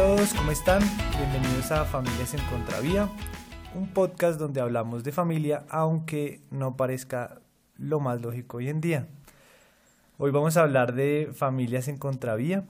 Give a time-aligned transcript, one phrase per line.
[0.00, 0.80] todos, ¿cómo están?
[1.18, 3.06] Bienvenidos a Familias en Contravía,
[3.74, 7.42] un podcast donde hablamos de familia, aunque no parezca
[7.76, 9.08] lo más lógico hoy en día.
[10.16, 12.64] Hoy vamos a hablar de familias en contravía.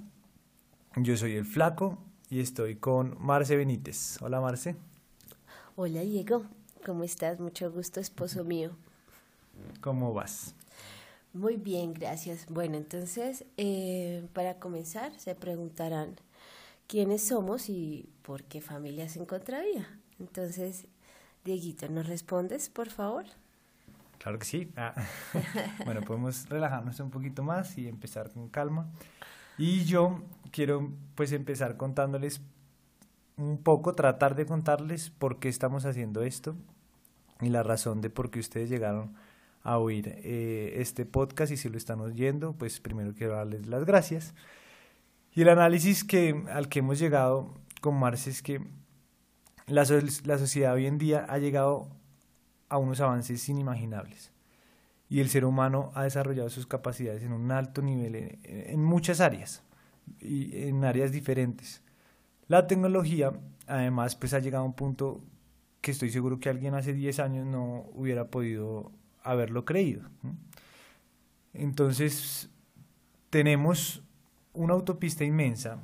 [0.97, 1.99] Yo soy el Flaco
[2.31, 4.21] y estoy con Marce Benítez.
[4.21, 4.75] Hola Marce.
[5.77, 6.47] Hola Diego,
[6.85, 7.39] ¿cómo estás?
[7.39, 8.73] Mucho gusto, esposo mío.
[9.81, 10.57] ¿Cómo vas?
[11.33, 12.47] Muy bien, gracias.
[12.49, 16.17] Bueno, entonces, eh, para comenzar, se preguntarán
[16.91, 19.87] quiénes somos y por qué familias en contravía.
[20.19, 20.89] Entonces,
[21.45, 23.27] Dieguito, ¿nos respondes, por favor?
[24.19, 24.73] Claro que sí.
[24.77, 24.95] Ah.
[25.85, 28.91] bueno, podemos relajarnos un poquito más y empezar con calma.
[29.57, 32.41] Y yo quiero pues empezar contándoles
[33.37, 36.57] un poco, tratar de contarles por qué estamos haciendo esto
[37.41, 39.15] y la razón de por qué ustedes llegaron
[39.63, 43.85] a oír eh, este podcast y si lo están oyendo, pues primero quiero darles las
[43.85, 44.35] gracias.
[45.35, 48.61] Y el análisis que, al que hemos llegado con Marce es que
[49.67, 49.85] la,
[50.25, 51.89] la sociedad hoy en día ha llegado
[52.69, 54.33] a unos avances inimaginables
[55.09, 59.21] y el ser humano ha desarrollado sus capacidades en un alto nivel en, en muchas
[59.21, 59.63] áreas
[60.21, 61.83] y en áreas diferentes.
[62.49, 63.33] La tecnología,
[63.67, 65.23] además, pues ha llegado a un punto
[65.81, 68.93] que estoy seguro que alguien hace 10 años no hubiera podido
[69.23, 70.03] haberlo creído.
[71.53, 72.51] Entonces,
[73.31, 74.03] tenemos
[74.61, 75.79] una autopista inmensa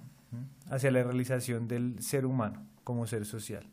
[0.68, 3.66] hacia la realización del ser humano como ser social.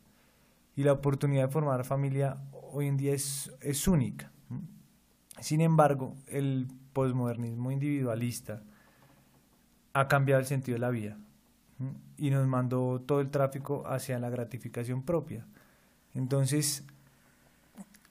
[0.76, 2.38] Y la oportunidad de formar familia
[2.72, 4.32] hoy en día es, es única.
[5.40, 8.62] Sin embargo, el posmodernismo individualista
[9.92, 11.18] ha cambiado el sentido de la vida
[12.16, 15.46] y nos mandó todo el tráfico hacia la gratificación propia.
[16.14, 16.84] Entonces,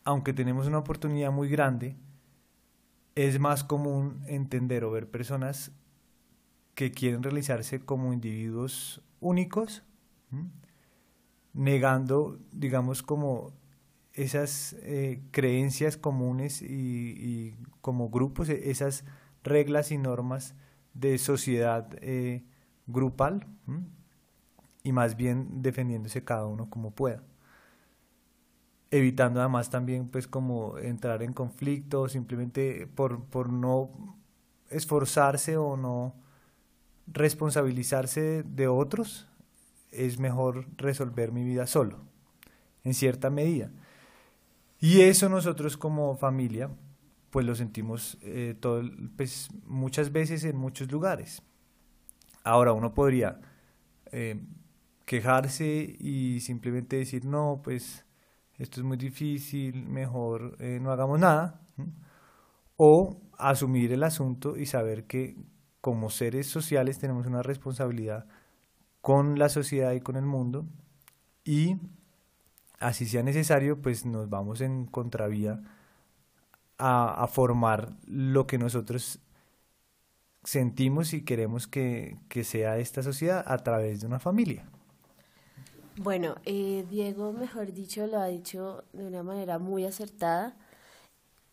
[0.04, 1.96] aunque tenemos una oportunidad muy grande,
[3.16, 5.72] es más común entender o ver personas
[6.76, 9.84] que quieren realizarse como individuos únicos,
[11.54, 13.54] negando, digamos, como
[14.14, 19.06] esas eh, creencias comunes y, como grupos, e, esas
[19.44, 20.56] reglas y normas
[20.94, 22.44] de sociedad eh,
[22.88, 23.48] grupal,
[24.84, 27.24] y más bien defendiéndose cada uno como pueda.
[28.92, 33.90] Evitando además también pues como entrar en conflicto simplemente por, por no
[34.70, 36.14] esforzarse o no
[37.08, 39.28] responsabilizarse de otros
[39.92, 42.00] es mejor resolver mi vida solo
[42.84, 43.72] en cierta medida.
[44.80, 46.70] Y eso nosotros como familia
[47.30, 48.56] pues lo sentimos eh,
[49.18, 51.42] pues, muchas veces en muchos lugares.
[52.44, 53.40] Ahora uno podría
[54.12, 54.40] eh,
[55.06, 58.06] quejarse y simplemente decir no pues
[58.60, 61.60] esto es muy difícil, mejor eh, no hagamos nada,
[62.78, 65.36] o asumir el asunto y saber que
[65.84, 68.26] como seres sociales tenemos una responsabilidad
[69.02, 70.66] con la sociedad y con el mundo
[71.44, 71.76] y
[72.80, 75.60] así sea necesario, pues nos vamos en contravía
[76.78, 79.20] a, a formar lo que nosotros
[80.46, 84.64] sentimos y queremos que, que sea esta sociedad a través de una familia.
[85.98, 90.56] Bueno, eh, Diego, mejor dicho, lo ha dicho de una manera muy acertada.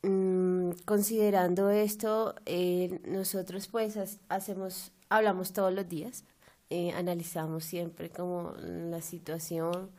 [0.02, 6.24] Mm, considerando esto, eh, nosotros pues hacemos, hablamos todos los días,
[6.70, 9.90] eh, analizamos siempre como la situación,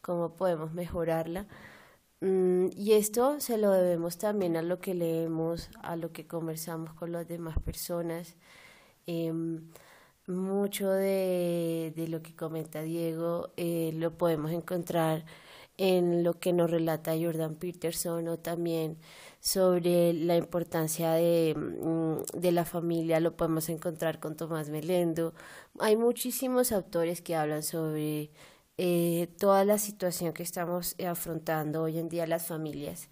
[0.00, 1.46] cómo podemos mejorarla.
[2.20, 6.94] Mm, y esto se lo debemos también a lo que leemos, a lo que conversamos
[6.94, 8.36] con las demás personas.
[9.06, 9.70] Em,
[10.26, 15.24] mucho de, de, lo que comenta Diego eh, lo podemos encontrar
[15.76, 18.98] en lo que nos relata Jordan Peterson o también
[19.42, 25.34] sobre la importancia de, mm, de la familia, lo podemos encontrar con Tomás Melendo.
[25.80, 28.30] Hay muchísimos autores que hablan sobre
[28.78, 33.08] eh, toda la situación que estamos afrontando hoy en día las familias.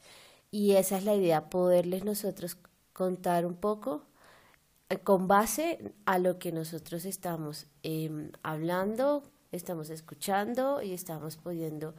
[0.52, 2.58] Y esa es la idea, poderles nosotros
[2.92, 4.06] contar un poco
[5.04, 9.22] con base a lo que nosotros estamos em, hablando,
[9.52, 11.94] estamos escuchando y estamos pudiendo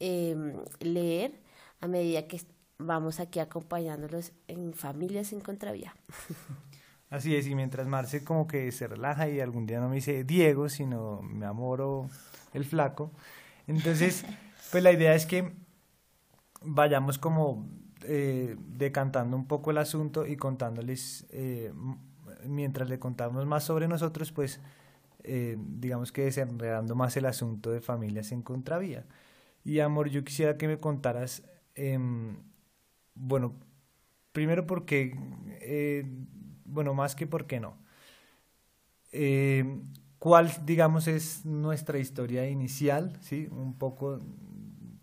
[0.00, 1.40] em, leer
[1.80, 2.40] a medida que
[2.78, 5.94] vamos aquí acompañándolos en familias en contravía.
[7.10, 10.24] Así es, y mientras Marce como que se relaja y algún día no me dice
[10.24, 12.08] Diego, sino me amoro
[12.52, 13.12] el flaco.
[13.66, 14.24] Entonces,
[14.70, 15.54] pues la idea es que
[16.62, 17.66] vayamos como
[18.04, 21.72] eh, decantando un poco el asunto y contándoles eh,
[22.44, 24.60] mientras le contamos más sobre nosotros, pues
[25.24, 29.04] eh, digamos que desenredando más el asunto de familias en contravía.
[29.64, 31.42] Y amor, yo quisiera que me contaras,
[31.74, 32.36] em,
[33.18, 33.54] bueno,
[34.32, 35.16] primero porque,
[35.60, 36.04] eh,
[36.64, 37.76] bueno, más que por qué no.
[39.12, 39.82] Em,
[40.18, 43.48] cuál, digamos, es nuestra historia inicial, ¿sí?
[43.50, 44.18] Un poco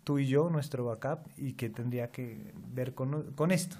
[0.04, 3.76] tú y yo, nuestro backup, y qué tendría que ver con, con esto.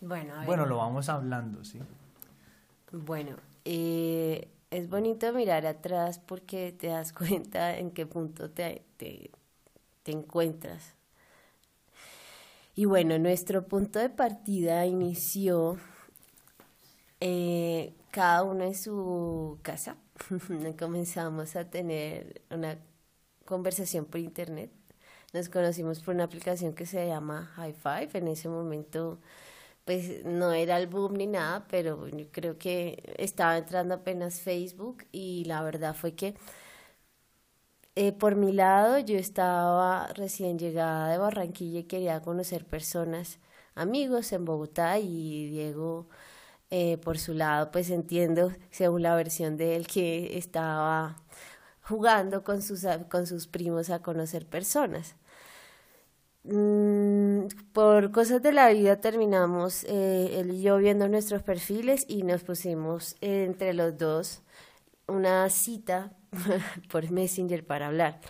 [0.00, 1.80] Bueno, bueno, lo vamos hablando, ¿sí?
[2.92, 9.30] Bueno, eh, es bonito mirar atrás porque te das cuenta en qué punto te, te,
[10.04, 10.94] te encuentras.
[12.74, 15.78] Y bueno, nuestro punto de partida inició
[17.20, 19.96] eh, cada uno en su casa.
[20.78, 22.78] Comenzamos a tener una
[23.44, 24.70] conversación por internet.
[25.32, 28.10] Nos conocimos por una aplicación que se llama High Five.
[28.14, 29.20] En ese momento,
[29.84, 35.04] pues no era el boom ni nada, pero yo creo que estaba entrando apenas Facebook
[35.12, 36.34] y la verdad fue que
[38.00, 43.38] eh, por mi lado yo estaba recién llegada de Barranquilla y quería conocer personas,
[43.74, 46.08] amigos en Bogotá y Diego
[46.70, 51.16] eh, por su lado, pues entiendo, según la versión de él, que estaba
[51.82, 55.16] jugando con sus, con sus primos a conocer personas.
[56.44, 62.22] Mm, por cosas de la vida terminamos eh, él y yo viendo nuestros perfiles y
[62.22, 64.40] nos pusimos entre los dos
[65.06, 66.14] una cita
[66.90, 68.20] por Messenger para hablar.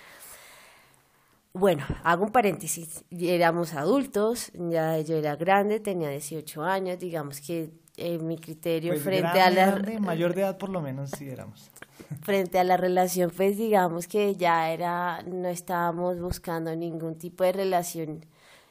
[1.52, 3.04] Bueno, hago un paréntesis.
[3.10, 9.02] Éramos adultos, ya yo era grande, tenía 18 años, digamos que eh, mi criterio pues
[9.02, 10.00] frente a la...
[10.00, 11.70] mayor de edad por lo menos sí éramos.
[12.22, 17.52] Frente a la relación, pues digamos que ya era, no estábamos buscando ningún tipo de
[17.52, 18.24] relación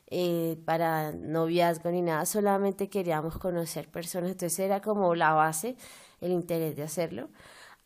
[0.08, 5.76] eh, para noviazgo ni nada, solamente queríamos conocer personas, entonces era como la base,
[6.22, 7.30] el interés de hacerlo.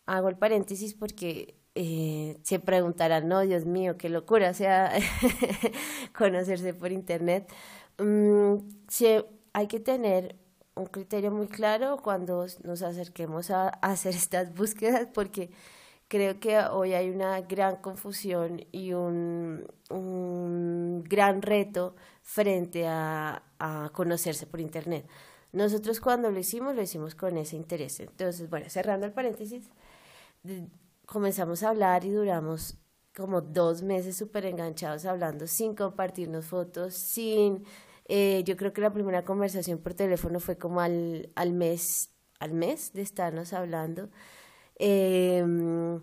[0.05, 4.91] Hago el paréntesis porque eh, se preguntarán, no, Dios mío, qué locura, sea,
[6.17, 7.51] conocerse por internet.
[7.97, 8.57] Mm,
[9.53, 10.35] hay que tener
[10.75, 15.51] un criterio muy claro cuando nos acerquemos a, hacer estas búsquedas porque
[16.07, 19.65] creo que hoy hay una gran confusión y un,
[21.09, 23.43] gran reto frente a,
[23.93, 25.07] conocerse por Internet.
[25.53, 27.99] Nosotros cuando lo hicimos, lo hicimos con ese interés.
[27.99, 29.69] Entonces, bueno, cerrando el paréntesis,
[31.05, 32.77] comenzamos a hablar y duramos
[33.15, 37.65] como dos meses súper enganchados hablando sin compartirnos fotos, sin
[38.05, 42.53] eh, yo creo que la primera conversación por teléfono fue como al, al mes, al
[42.53, 44.09] mes de estarnos hablando.
[44.77, 46.01] Em,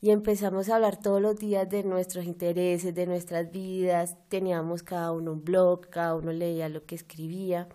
[0.00, 4.16] y empezamos a hablar todos los días de nuestros intereses, de nuestras vidas.
[4.28, 7.68] Teníamos cada uno un blog, cada uno leía lo que escribía.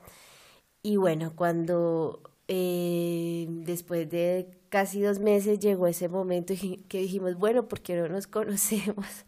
[0.83, 6.53] Y bueno, cuando eh, después de casi dos meses llegó ese momento
[6.89, 9.25] que dijimos, bueno, ¿por qué no nos conocemos?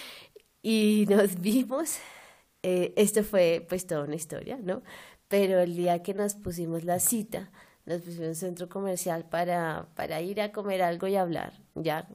[0.62, 1.98] y nos vimos
[2.62, 4.82] eh, esto fue pues toda una historia, ¿no?
[5.28, 7.50] Pero el día que nos pusimos la cita,
[7.86, 12.08] nos pusimos en un centro comercial para, para ir a comer algo y hablar, ya,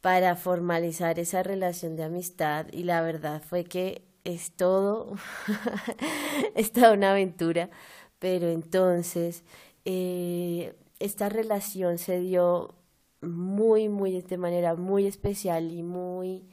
[0.00, 5.14] para formalizar esa relación de amistad y la verdad fue que es todo,
[6.56, 7.70] es toda una aventura,
[8.18, 9.44] pero entonces
[9.84, 12.74] eh, esta relación se dio
[13.22, 16.44] muy, muy, de manera muy especial y muy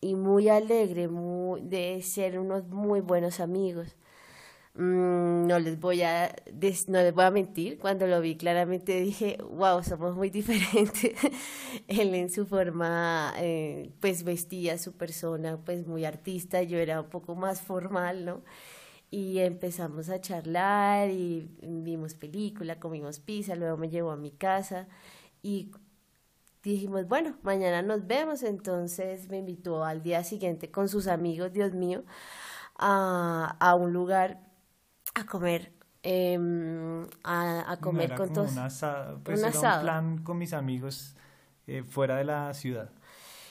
[0.00, 1.08] y muy alegre
[1.62, 3.96] de ser unos muy buenos amigos.
[4.74, 6.34] Mm, no les voy a
[6.88, 11.14] no les voy a mentir cuando lo vi claramente dije wow somos muy diferentes
[11.88, 17.08] él en su forma eh, pues vestía su persona pues muy artista yo era un
[17.08, 18.42] poco más formal no
[19.10, 24.88] y empezamos a charlar y vimos película comimos pizza luego me llevó a mi casa
[25.42, 25.70] y
[26.62, 28.42] dijimos, bueno, mañana nos vemos.
[28.42, 32.04] Entonces me invitó al día siguiente con sus amigos, Dios mío,
[32.78, 34.40] a, a un lugar
[35.14, 35.72] a comer.
[36.02, 38.52] Em, a, comer con todos.
[38.52, 41.16] Un, asado, pues un, era un plan con mis amigos
[41.66, 42.90] eh, fuera de la ciudad.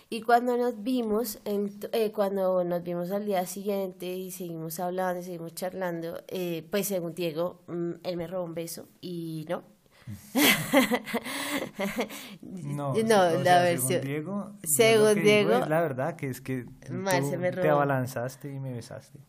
[0.09, 5.55] Y cuando nos vimos, eh, cuando nos vimos al día siguiente y seguimos hablando, seguimos
[5.55, 9.63] charlando, eh, pues según Diego, mm, él me robó un beso y no,
[12.41, 12.93] no,
[13.43, 14.01] la versión.
[14.01, 19.19] Según Diego, según Diego la verdad que es que te abalanzaste y me besaste.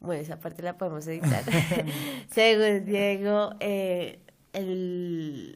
[0.00, 1.44] Bueno, esa parte la podemos editar.
[2.30, 4.18] según Diego, eh,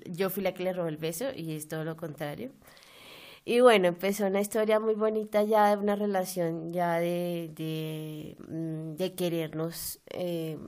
[0.06, 2.52] yo fui la que le robó el beso y es todo lo contrario.
[3.48, 8.96] Y bueno, empezó una historia muy bonita ya de una relación ya de, de, mm,
[8.96, 10.58] de querernos eh,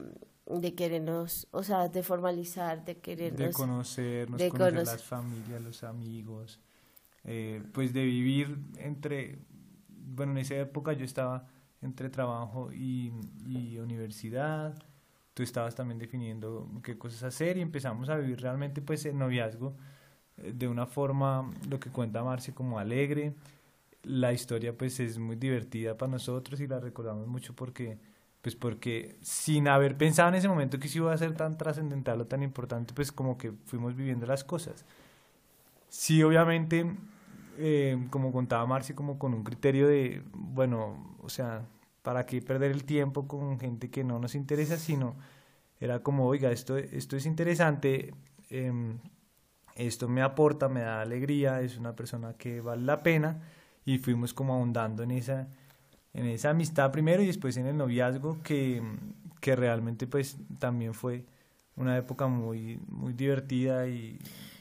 [0.47, 3.49] de querernos, o sea, de formalizar, de querernos.
[3.49, 6.61] De conocernos, de conocer las familias, los amigos,
[7.25, 9.40] eh, pues de vivir entre,
[9.88, 11.47] bueno, en esa época yo estaba
[11.82, 13.12] entre trabajo y,
[13.44, 14.80] y universidad,
[15.35, 19.76] tú estabas también definiendo qué cosas hacer y empezamos a vivir realmente pues el noviazgo
[20.42, 23.35] de una forma, lo que cuenta Marci, como alegre.
[24.04, 27.99] La historia pues es muy divertida para nosotros y la recordamos mucho porque
[28.42, 32.21] pues porque sin haber pensado en ese momento que sí iba a ser tan trascendental
[32.21, 34.85] o tan importante, pues como que fuimos viviendo las cosas.
[35.88, 36.87] Sí, obviamente,
[37.59, 41.66] eh, como contaba Marci, como con un criterio de, bueno, o sea,
[42.02, 44.76] ¿para qué perder el tiempo con gente que no nos interesa?
[44.78, 45.16] Sino
[45.80, 48.14] era como, oiga, esto, esto es interesante,
[48.50, 48.99] em,
[49.78, 53.40] esto me aporta, me da alegría, es una persona que vale la pena
[53.85, 55.49] y fuimos como ahondando en esa,
[56.12, 58.82] en esa amistad primero y después en el noviazgo que,
[59.40, 61.25] que realmente pues también fue
[61.76, 64.18] una época muy, muy divertida y...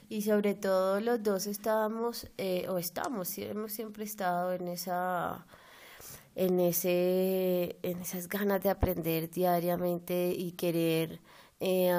[0.09, 5.45] Y sobre todo los dos estábamos, eh, o estamos, hemos siempre estado en esa
[6.35, 11.19] en ese en esas ganas de aprender diariamente y querer
[11.59, 11.91] eh,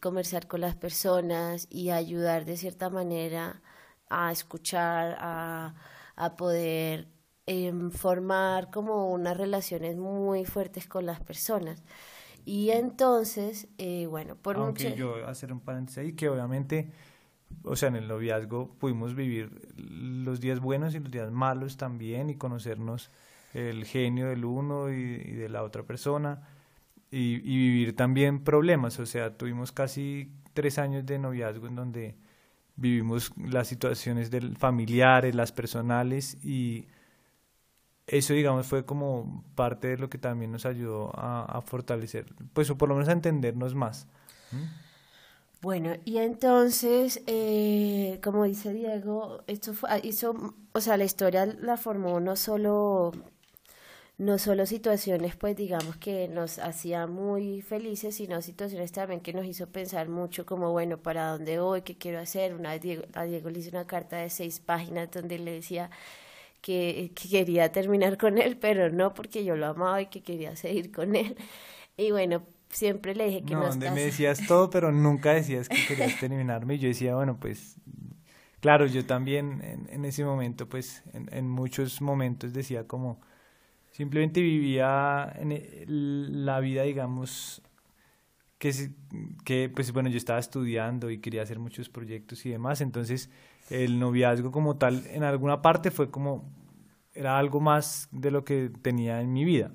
[0.00, 3.60] conversar con las personas y ayudar de cierta manera
[4.08, 5.74] a escuchar, a,
[6.16, 7.08] a poder
[7.46, 11.82] em, formar como unas relaciones muy fuertes con las personas.
[12.46, 16.90] Y entonces, eh, bueno, por Aunque yo hacer un paréntesis ahí, que obviamente,
[17.62, 22.30] o sea, en el noviazgo pudimos vivir los días buenos y los días malos también
[22.30, 23.10] y conocernos
[23.54, 26.42] el genio del uno y de la otra persona
[27.14, 28.98] y, vivir también problemas.
[28.98, 32.16] O sea, tuvimos casi tres años de noviazgo en donde
[32.76, 36.86] vivimos las situaciones del familiares, las personales y
[38.06, 42.76] eso digamos fue como parte de lo que también nos ayudó a, fortalecer, pues o
[42.76, 44.06] por lo menos a entendernos más.
[45.62, 51.78] Bueno, y entonces, eh, como dice Diego, esto fue, hizo, o sea, la historia la
[51.78, 53.12] formó no solo
[54.16, 59.44] no solo situaciones, pues digamos que nos hacía muy felices, sino situaciones también que nos
[59.44, 61.82] hizo pensar mucho como, bueno, ¿para dónde voy?
[61.82, 62.54] ¿Qué quiero hacer?
[62.54, 65.90] Una, Diego, a Diego le hice una carta de seis páginas donde le decía
[66.60, 70.92] que, quería terminar con él, pero no porque yo lo amaba y que quería seguir
[70.92, 71.36] con él.
[71.96, 73.66] Y bueno, siempre le dije que no.
[73.66, 76.76] donde me decías todo, pero nunca decías que querías terminarme.
[76.76, 77.76] Y yo decía, bueno, pues
[78.60, 83.20] claro, yo también en, en ese momento, pues en, en muchos momentos decía como
[83.94, 87.62] Simplemente vivía en e, la vida, digamos,
[88.58, 88.90] que,
[89.44, 93.30] que, pues bueno, yo estaba estudiando y quería hacer muchos proyectos y demás, entonces
[93.70, 96.42] el noviazgo como tal en alguna parte fue como,
[97.12, 99.70] era algo más de lo que tenía en mi vida.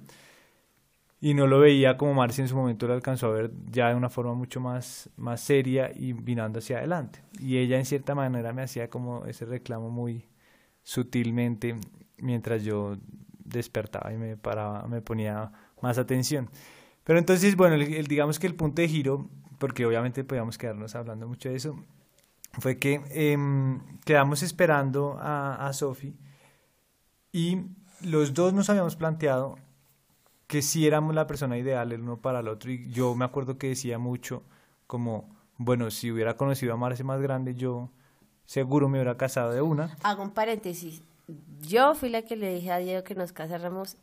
[1.22, 3.96] Y no lo veía como Marcia en su momento lo alcanzó a ver ya de
[3.96, 7.24] una forma mucho más, más seria y vinando hacia adelante.
[7.40, 10.26] Y ella en cierta manera me hacía como ese reclamo muy
[10.84, 11.78] sutilmente
[12.18, 12.98] mientras yo
[13.50, 15.52] despertaba y me paraba, me ponía
[15.82, 16.50] más atención.
[17.04, 21.28] Pero entonces, bueno, el, digamos que el punto de giro, porque obviamente podíamos quedarnos hablando
[21.28, 21.76] mucho de eso,
[22.60, 26.14] fue que em, quedamos esperando a, a Sophie
[27.32, 27.62] y
[28.02, 29.58] los dos nos habíamos planteado
[30.48, 33.58] que si éramos la persona ideal el uno para el otro y yo me acuerdo
[33.58, 34.44] que decía mucho
[34.88, 37.92] como, bueno, si hubiera conocido a Marce más grande yo
[38.46, 39.96] seguro me hubiera casado de una.
[40.02, 41.04] Hago un paréntesis,
[41.62, 43.98] yo fui la que le dije a Diego que nos casáramos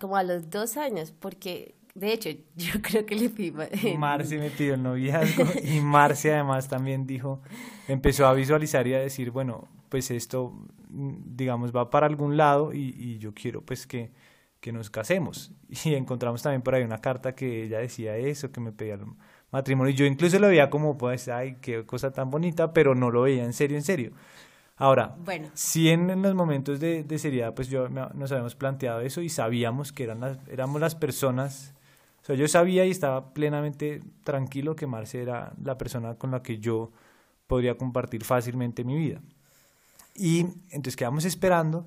[0.00, 3.52] como a los dos años, porque de hecho yo creo que le fui...
[3.96, 7.42] Marce me pidió el noviazgo y Marce además también dijo,
[7.88, 10.52] empezó a visualizar y a decir, bueno, pues esto,
[10.88, 14.12] digamos, va para algún lado y, y yo quiero pues que,
[14.62, 15.52] que nos casemos.
[15.84, 19.04] Y encontramos también por ahí una carta que ella decía eso, que me pedía el
[19.50, 19.92] matrimonio.
[19.92, 23.22] Y yo incluso lo veía como, pues, ay, qué cosa tan bonita, pero no lo
[23.22, 24.12] veía en serio, en serio.
[24.76, 25.48] Ahora, bueno.
[25.54, 29.92] si en, los momentos de, de, seriedad, pues yo nos habíamos planteado eso y sabíamos
[29.92, 31.74] que eran las, éramos las personas,
[32.22, 36.42] o sea, yo sabía y estaba plenamente tranquilo que Marce era la persona con la
[36.42, 36.90] que yo
[37.46, 39.20] podría compartir fácilmente mi vida.
[40.14, 41.86] Y entonces quedamos esperando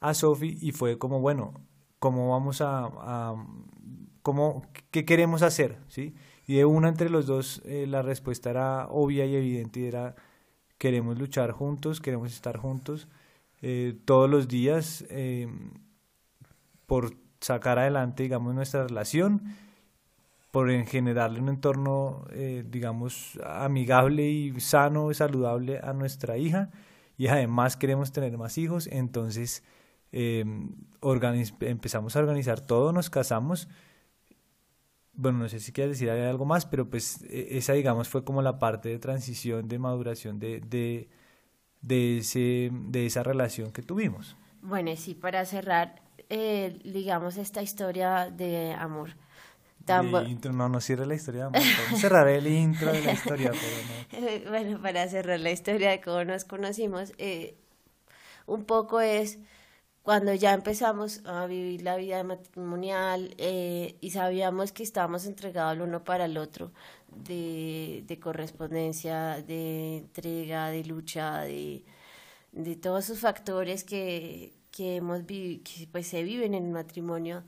[0.00, 1.54] a Sophie y fue como, bueno,
[1.98, 3.46] ¿cómo vamos a, a
[4.22, 5.78] cómo, qué queremos hacer?
[5.88, 6.14] ¿sí?
[6.46, 10.14] Y de una entre los dos eh, la respuesta era obvia y evidente y era
[10.78, 13.08] queremos luchar juntos, queremos estar juntos
[13.62, 15.48] eh, todos los días eh,
[16.86, 19.42] por sacar adelante, digamos, nuestra relación,
[20.50, 26.70] por generarle un entorno, eh, digamos, amigable y sano, y saludable a nuestra hija
[27.18, 29.64] y además queremos tener más hijos, entonces
[30.12, 33.68] empezamos a organizar todo, nos casamos
[35.16, 38.42] bueno, no sé si quieres decir algo más, pero pues e, esa, digamos, fue como
[38.42, 41.08] la parte de transición, de maduración de, de,
[41.80, 44.36] de, ese, de esa relación que tuvimos.
[44.60, 49.10] Bueno, sí, para cerrar, eh, digamos, esta historia de amor.
[50.52, 51.50] no, no cierre la historia.
[51.96, 54.50] cerraré el intro de la historia, pero no.
[54.50, 57.56] Bueno, para cerrar la historia de cómo nos conocimos, eh,
[58.46, 59.38] un poco es
[60.06, 65.82] cuando ya empezamos a vivir la vida matrimonial eh, y sabíamos que estábamos entregados el
[65.82, 66.70] uno para el otro,
[67.08, 71.84] de, de correspondencia, de entrega, de lucha, de,
[72.52, 77.42] de todos esos factores que, que hemos que pues se viven en el matrimonio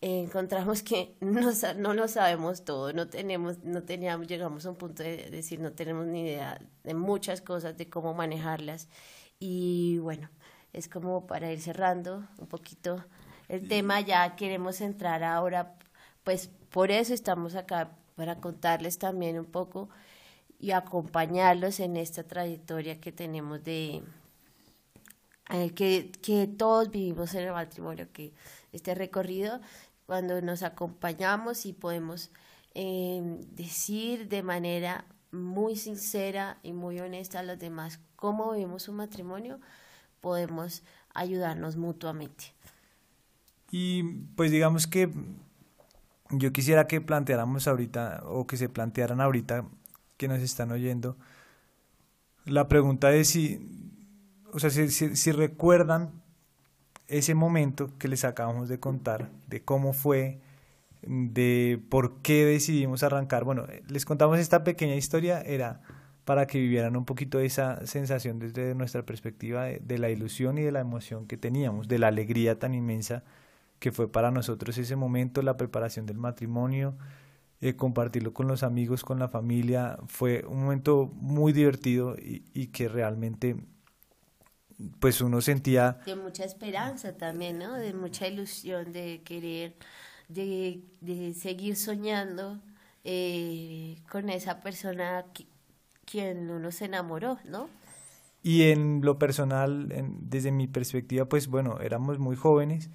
[0.00, 5.02] encontramos que no, no lo sabemos todo, no tenemos, no teníamos, llegamos a un punto
[5.02, 8.88] de decir no tenemos ni idea de muchas cosas, de cómo manejarlas.
[9.38, 10.30] Y bueno,
[10.76, 13.02] es como para ir cerrando un poquito
[13.48, 15.74] el tema, ya queremos entrar ahora,
[16.22, 19.88] pues por eso estamos acá, para contarles también un poco
[20.58, 24.02] y acompañarlos en esta trayectoria que tenemos de,
[25.50, 28.34] eh, que, que todos vivimos en el matrimonio, que
[28.72, 29.60] este recorrido,
[30.04, 32.30] cuando nos acompañamos y podemos
[32.74, 38.96] eh, decir de manera muy sincera y muy honesta a los demás cómo vivimos un
[38.96, 39.58] matrimonio,
[40.20, 40.82] podemos
[41.14, 42.54] ayudarnos mutuamente.
[43.70, 44.02] Y
[44.36, 45.10] pues digamos que
[46.30, 49.64] yo quisiera que planteáramos ahorita o que se plantearan ahorita
[50.16, 51.16] que nos están oyendo
[52.44, 53.76] la pregunta de si
[54.56, 56.22] o sea, si, recuerdan
[57.08, 60.40] ese momento que les acabamos de contar, de cómo fue,
[61.02, 63.44] de por qué decidimos arrancar.
[63.44, 65.82] Bueno, les contamos esta pequeña historia, era
[66.26, 70.72] para que vivieran un poquito esa sensación desde nuestra perspectiva de, la ilusión y de
[70.72, 73.22] la emoción que teníamos, de la alegría tan inmensa
[73.78, 76.96] que fue para nosotros ese momento, la preparación del matrimonio,
[77.60, 82.88] eh, compartirlo con los amigos, con la familia, fue un momento muy divertido y, que
[82.88, 83.54] realmente
[84.98, 86.00] pues uno sentía...
[86.06, 87.74] De mucha esperanza también, ¿no?
[87.74, 89.76] De mucha ilusión, de querer,
[90.28, 92.60] de, seguir soñando
[93.04, 95.24] eh, con esa persona
[96.10, 97.68] quien uno se enamoró, ¿no?
[98.42, 102.90] Y en lo personal, desde mi perspectiva, pues bueno, éramos muy jóvenes,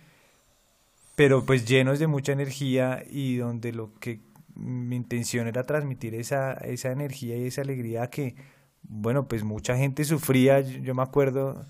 [1.15, 4.21] pero pues llenos de mucha energía y donde lo que
[4.55, 8.35] mi intención era transmitir esa, esa energía y esa alegría que
[8.83, 11.65] bueno, pues mucha gente sufría, yo me acuerdo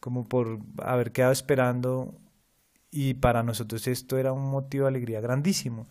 [0.00, 2.14] como por haber quedado esperando
[2.90, 5.88] y para nosotros esto era un motivo de alegría grandísimo.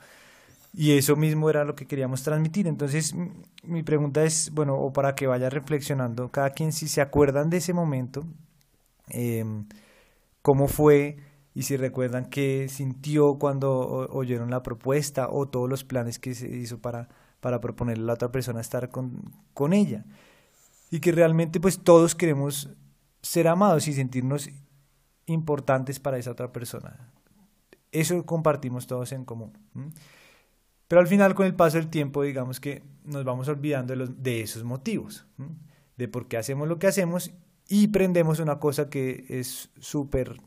[0.77, 2.67] Y eso mismo era lo que queríamos transmitir.
[2.67, 3.15] Entonces,
[3.63, 7.57] mi pregunta es, bueno, o para que vaya reflexionando, cada quien si se acuerdan de
[7.57, 8.25] ese momento,
[9.07, 9.67] em,
[10.41, 11.17] cómo fue
[11.53, 13.71] y si recuerdan qué sintió cuando
[14.11, 17.07] oyeron la propuesta o todos los planes que se hizo para,
[17.39, 20.03] para proponerle a la otra persona estar con, con ella
[20.91, 22.69] y que realmente pues todos queremos
[23.21, 24.49] ser amados y sentirnos
[25.25, 27.13] importantes para esa otra persona.
[27.93, 29.53] Eso compartimos todos en común.
[30.87, 34.63] Pero al final, con el paso del tiempo, digamos que nos vamos olvidando de, esos
[34.63, 35.25] motivos,
[35.97, 37.31] de por qué hacemos lo que hacemos
[37.67, 40.39] y prendemos una cosa que es súper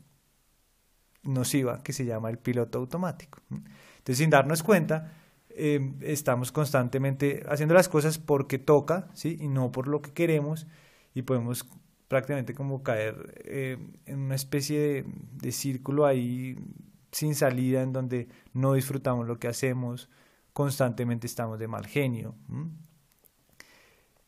[1.23, 3.41] nociva, que se llama el piloto automático.
[3.49, 5.13] Entonces, sin darnos cuenta,
[5.61, 9.37] Em, estamos constantemente haciendo las cosas porque toca, ¿sí?
[9.41, 10.67] Y no por lo que queremos
[11.13, 11.67] y podemos
[12.07, 16.55] prácticamente como caer eh, en una especie de, círculo ahí
[17.11, 20.09] sin salida en donde no disfrutamos lo que hacemos,
[20.53, 22.35] constantemente estamos de mal genio.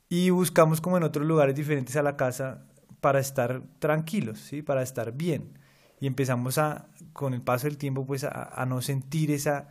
[0.09, 2.65] Y buscamos como en otros lugares diferentes a la casa
[2.99, 4.61] para estar tranquilos, ¿sí?
[4.61, 5.57] Para estar bien.
[5.99, 9.69] Y empezamos a, con el paso del tiempo, pues a, no sentir esa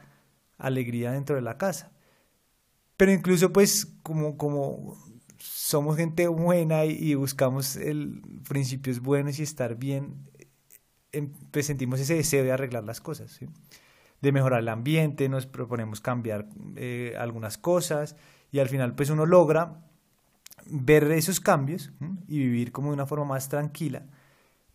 [0.58, 1.92] alegría dentro de la casa.
[2.96, 4.96] Pero incluso pues como, como
[5.38, 10.28] somos gente buena y, buscamos el principios buenos y estar bien,
[11.12, 13.40] em, pues sentimos ese deseo de arreglar las cosas,
[14.20, 18.16] de mejorar el ambiente, nos proponemos cambiar eh, algunas cosas
[18.52, 19.82] y al final pues uno logra
[20.66, 21.92] ver esos cambios
[22.28, 24.02] y vivir como de una forma más tranquila,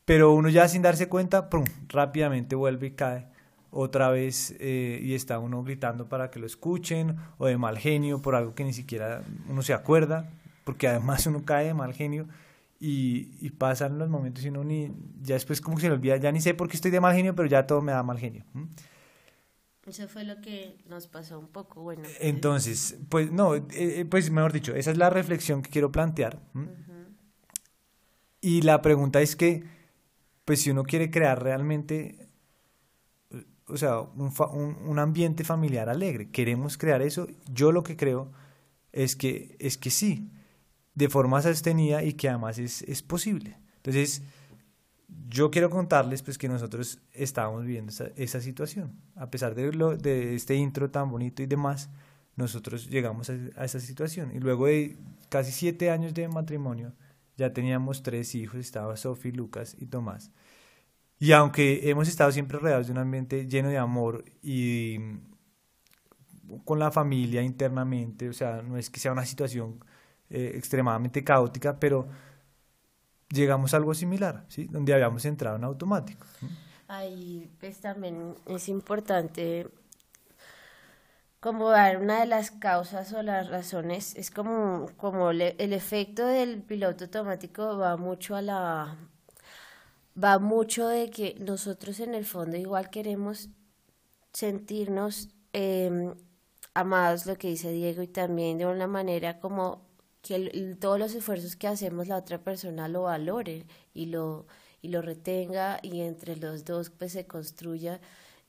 [0.04, 1.50] pero uno ya sin darse cuenta,
[1.90, 3.28] rápidamente vuelve y cae
[3.72, 8.22] otra vez eh, y está uno gritando para que lo escuchen o de mal genio
[8.22, 10.30] por algo que ni siquiera uno se acuerda,
[10.64, 12.28] porque además uno cae de mal genio
[12.80, 16.42] y, pasan los momentos y uno ni, ya después como que se olvida, ya ni
[16.42, 18.44] sé por qué estoy de mal genio, pero ya todo me da mal genio.
[19.86, 22.04] Eso fue lo que nos pasó un poco, bueno.
[22.20, 26.42] Entonces, pues no, eh, eh, pues mejor dicho, esa es la reflexión que quiero plantear.
[28.42, 29.64] Y la pregunta es que,
[30.44, 32.26] pues si uno quiere crear realmente
[33.68, 34.32] o sea, un,
[34.86, 36.30] un, ambiente familiar alegre.
[36.30, 37.28] Queremos crear eso.
[37.52, 38.32] Yo lo que creo
[38.92, 40.32] es que, es que sí,
[40.94, 43.58] de forma sostenida y que además es, es posible.
[43.78, 44.24] Entonces,
[45.08, 48.94] yo quiero contarles pues que nosotros estábamos viviendo esa, situación.
[49.16, 51.90] A pesar de, lo, de este intro tan bonito y demás,
[52.36, 54.32] nosotros llegamos a, esa situación.
[54.34, 54.98] Y luego de
[55.30, 56.94] casi siete años de matrimonio,
[57.38, 60.32] ya teníamos tres hijos, estaba Sofi, Lucas y Tomás.
[61.20, 64.98] Y aunque hemos estado siempre rodeados de un ambiente lleno de amor y
[66.64, 69.80] con la familia internamente, o sea, no es que sea una situación
[70.30, 72.08] eh, extremadamente caótica, pero
[73.36, 74.66] llegamos a algo similar, ¿sí?
[74.66, 76.26] Donde habíamos entrado en automático.
[76.88, 79.68] Ahí pues también es importante
[81.40, 86.64] como dar una de las causas o las razones, es como, como el efecto del
[86.64, 88.98] piloto automático va mucho a la
[90.22, 93.50] va mucho de que nosotros en el fondo igual queremos
[94.34, 96.14] sentirnos eh,
[96.74, 99.85] amados, lo que dice Diego, y también de una manera como
[100.26, 104.48] que todos los esfuerzos que hacemos la otra persona lo valore y lo,
[104.82, 108.02] y lo retenga y entre los dos pues se construya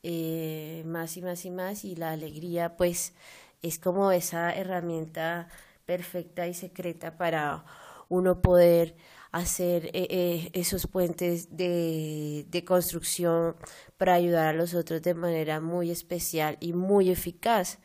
[0.02, 3.12] eh, más y más y más y la alegría pues
[3.60, 5.48] es como esa herramienta
[5.84, 7.66] perfecta y secreta para
[8.08, 8.96] uno poder
[9.30, 13.54] hacer eh, eh, esos puentes de, de, construcción
[13.98, 17.78] para ayudar a los otros de manera muy especial y muy eficaz.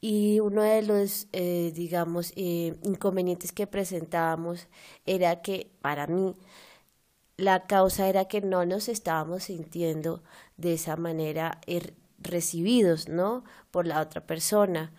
[0.00, 4.68] Y uno de los, eh, digamos, inconvenientes que presentábamos
[5.06, 6.34] era que para mí
[7.36, 10.22] la causa era que no nos estábamos sintiendo
[10.56, 11.60] de esa manera
[12.18, 13.44] recibidos, ¿no?
[13.70, 14.92] Por la otra persona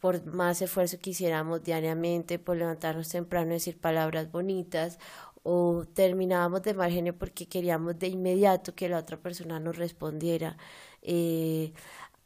[0.00, 4.98] por más esfuerzo que hiciéramos diariamente, por levantarnos temprano y decir palabras bonitas,
[5.42, 10.56] o terminábamos de margen porque queríamos de inmediato que la otra persona nos respondiera
[11.02, 11.72] eh,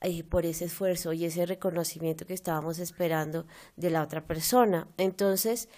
[0.00, 4.88] eh, por ese esfuerzo y ese reconocimiento que estábamos esperando de la otra persona.
[4.96, 5.68] Entonces,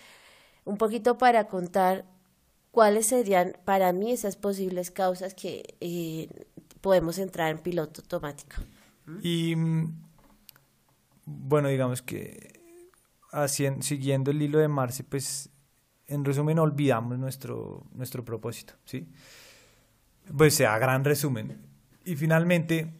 [0.64, 2.04] un poquito para contar
[2.70, 6.28] cuáles serían para mí esas posibles causas que eh,
[6.80, 8.56] podemos entrar en piloto automático.
[9.22, 9.92] Y mm,
[11.24, 12.60] bueno, digamos que
[13.32, 15.50] haciendo, siguiendo el hilo de Marce, pues
[16.06, 19.08] en resumen, olvidamos nuestro, nuestro propósito, ¿sí?
[20.36, 21.58] Pues sea gran resumen.
[22.04, 22.92] Y finalmente,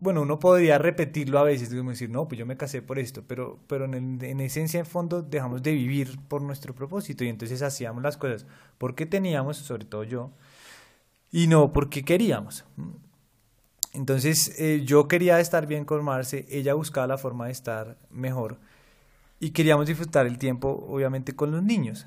[0.00, 3.58] bueno, uno podría repetirlo a veces, decir, no, pues yo me casé por esto, pero,
[3.66, 8.02] pero en, en esencia, en fondo, dejamos de vivir por nuestro propósito y entonces hacíamos
[8.02, 8.46] las cosas
[8.78, 10.30] porque teníamos, sobre todo yo,
[11.32, 12.64] y no porque queríamos.
[13.92, 18.58] Entonces, eh, yo quería estar bien con Marce, ella buscaba la forma de estar mejor
[19.40, 22.06] y queríamos disfrutar el tiempo, obviamente, con los niños.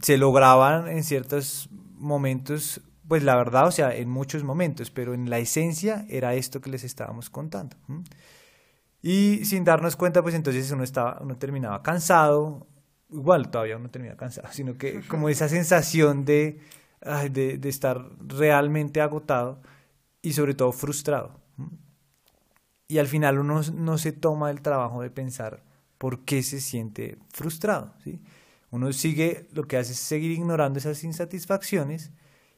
[0.00, 5.30] Se lograban en ciertos momentos, pues la verdad, o sea, en muchos momentos, pero en
[5.30, 7.76] la esencia era esto que les estábamos contando.
[9.02, 12.66] Y sin darnos cuenta, pues entonces uno, estaba, uno terminaba cansado,
[13.10, 16.60] igual todavía uno termina cansado, sino que como esa sensación de,
[17.30, 19.60] de, de estar realmente agotado
[20.22, 21.40] y sobre todo frustrado.
[22.88, 25.64] Y al final uno no se toma el trabajo de pensar
[25.98, 27.94] por qué se siente frustrado.
[28.04, 28.20] ¿sí?
[28.70, 32.12] Uno sigue, lo que hace es seguir ignorando esas insatisfacciones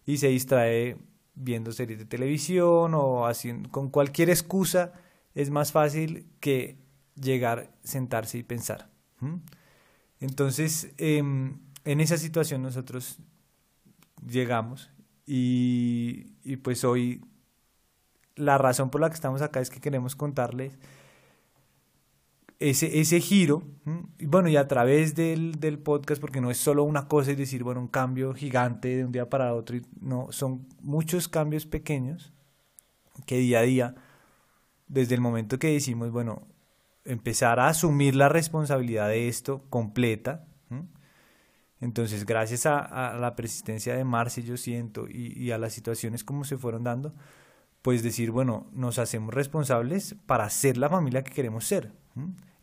[0.08, 0.96] y se distrae
[1.34, 4.94] viendo series de televisión o haciendo, con cualquier excusa.
[5.34, 6.78] Es más fácil que
[7.14, 8.88] llegar, sentarse y pensar.
[10.18, 13.18] Entonces, em, en esa situación nosotros
[14.26, 14.90] llegamos
[15.26, 17.20] y, y pues hoy
[18.34, 20.78] la razón por la que estamos acá es que queremos contarles
[22.60, 23.62] ese, ese giro,
[24.18, 27.36] y bueno, y a través del, del, podcast, porque no es solo una cosa y
[27.36, 32.32] decir, bueno, un cambio gigante de un día para otro, no, son muchos cambios pequeños
[33.26, 33.94] que día a día,
[34.88, 36.48] desde el momento que decimos, bueno,
[37.04, 40.44] empezar a asumir la responsabilidad de esto completa,
[41.80, 46.42] entonces gracias a, la persistencia de Marce, yo siento, y, y a las situaciones como
[46.42, 47.14] se fueron dando,
[47.82, 51.92] pues decir, bueno, nos hacemos responsables para ser la familia que queremos ser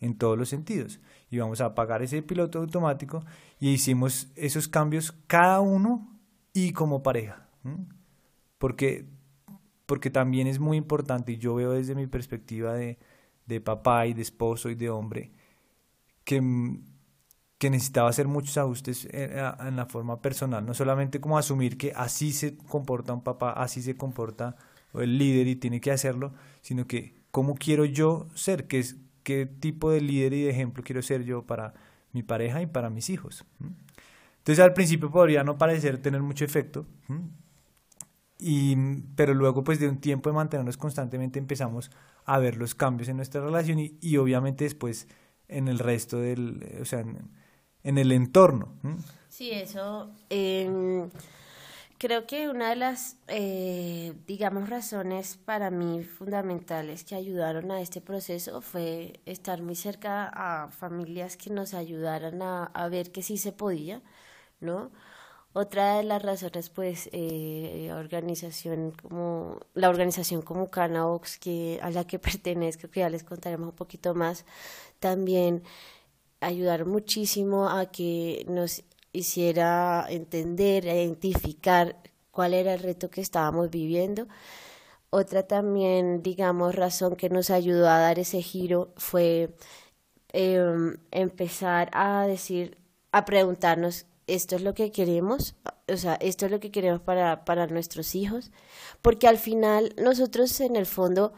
[0.00, 1.00] en todos los sentidos.
[1.30, 3.24] Y vamos a apagar ese piloto automático
[3.58, 6.16] y hicimos esos cambios cada uno
[6.52, 7.48] y como pareja.
[8.58, 9.06] Porque,
[9.86, 12.98] porque también es muy importante, y yo veo desde mi perspectiva de,
[13.46, 15.32] de papá y de esposo y de hombre,
[16.24, 16.42] que,
[17.58, 19.32] que necesitaba hacer muchos ajustes en,
[19.66, 23.82] en la forma personal, no solamente como asumir que así se comporta un papá, así
[23.82, 24.56] se comporta
[24.94, 29.44] el líder y tiene que hacerlo, sino que cómo quiero yo ser, que es, qué
[29.44, 31.74] tipo de líder y de ejemplo quiero ser yo para
[32.12, 33.44] mi pareja y para mis hijos.
[34.38, 36.86] Entonces al principio podría no parecer tener mucho efecto,
[38.38, 38.76] y,
[39.16, 41.90] pero luego pues de un tiempo de mantenernos constantemente empezamos
[42.24, 45.08] a ver los cambios en nuestra relación y, y obviamente después
[45.48, 47.00] en el resto del, o sea,
[47.82, 48.74] en, el entorno.
[49.28, 50.14] Sí, eso...
[50.30, 51.10] Em,
[51.98, 58.00] creo que una de las, eh, digamos, razones para mí fundamentales que ayudaron a este
[58.00, 63.52] proceso fue estar muy cerca a familias que nos ayudaran a, ver que sí se
[63.52, 64.02] podía,
[64.60, 64.90] ¿no?
[65.52, 72.06] Otra de las razones, pues, eh, organización como la organización como Canabox, que a la
[72.06, 74.44] que pertenezco, que ya les contaremos un poquito más,
[75.00, 75.62] también
[76.40, 78.84] ayudaron muchísimo a que nos
[79.16, 81.96] hiciera entender, identificar
[82.30, 84.26] cuál era el reto que estábamos viviendo.
[85.10, 89.56] Otra también, digamos, razón que nos ayudó a dar ese giro fue
[90.32, 92.78] em, empezar a decir,
[93.12, 95.54] a preguntarnos esto es lo que queremos,
[95.88, 98.50] o sea, esto es lo que queremos para, para nuestros hijos,
[99.02, 101.32] porque al final nosotros en el fondo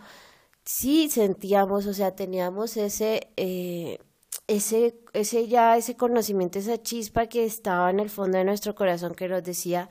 [0.64, 3.98] sí sentíamos, o sea, teníamos ese, eh,
[4.48, 9.14] ese, ese ya, ese conocimiento, esa chispa que estaba en el fondo de nuestro corazón
[9.14, 9.88] que nos decía,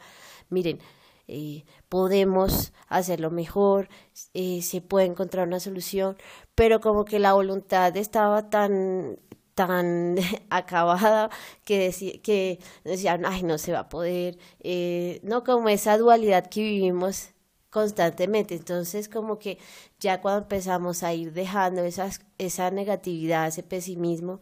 [0.49, 0.79] miren,
[1.27, 3.89] eh, podemos hacerlo mejor,
[4.33, 6.17] eh, se puede encontrar una solución,
[6.55, 9.19] pero como que la voluntad estaba tan
[9.55, 10.15] tan
[10.51, 11.29] acabada
[11.65, 16.47] que, decía, que decían, ay, no se va a poder, eh, no como esa dualidad
[16.47, 17.31] que vivimos
[17.69, 18.56] constantemente.
[18.56, 19.58] Entonces, como que
[19.99, 24.39] ya cuando empezamos a ir dejando esas, esa negatividad, ese pesimismo,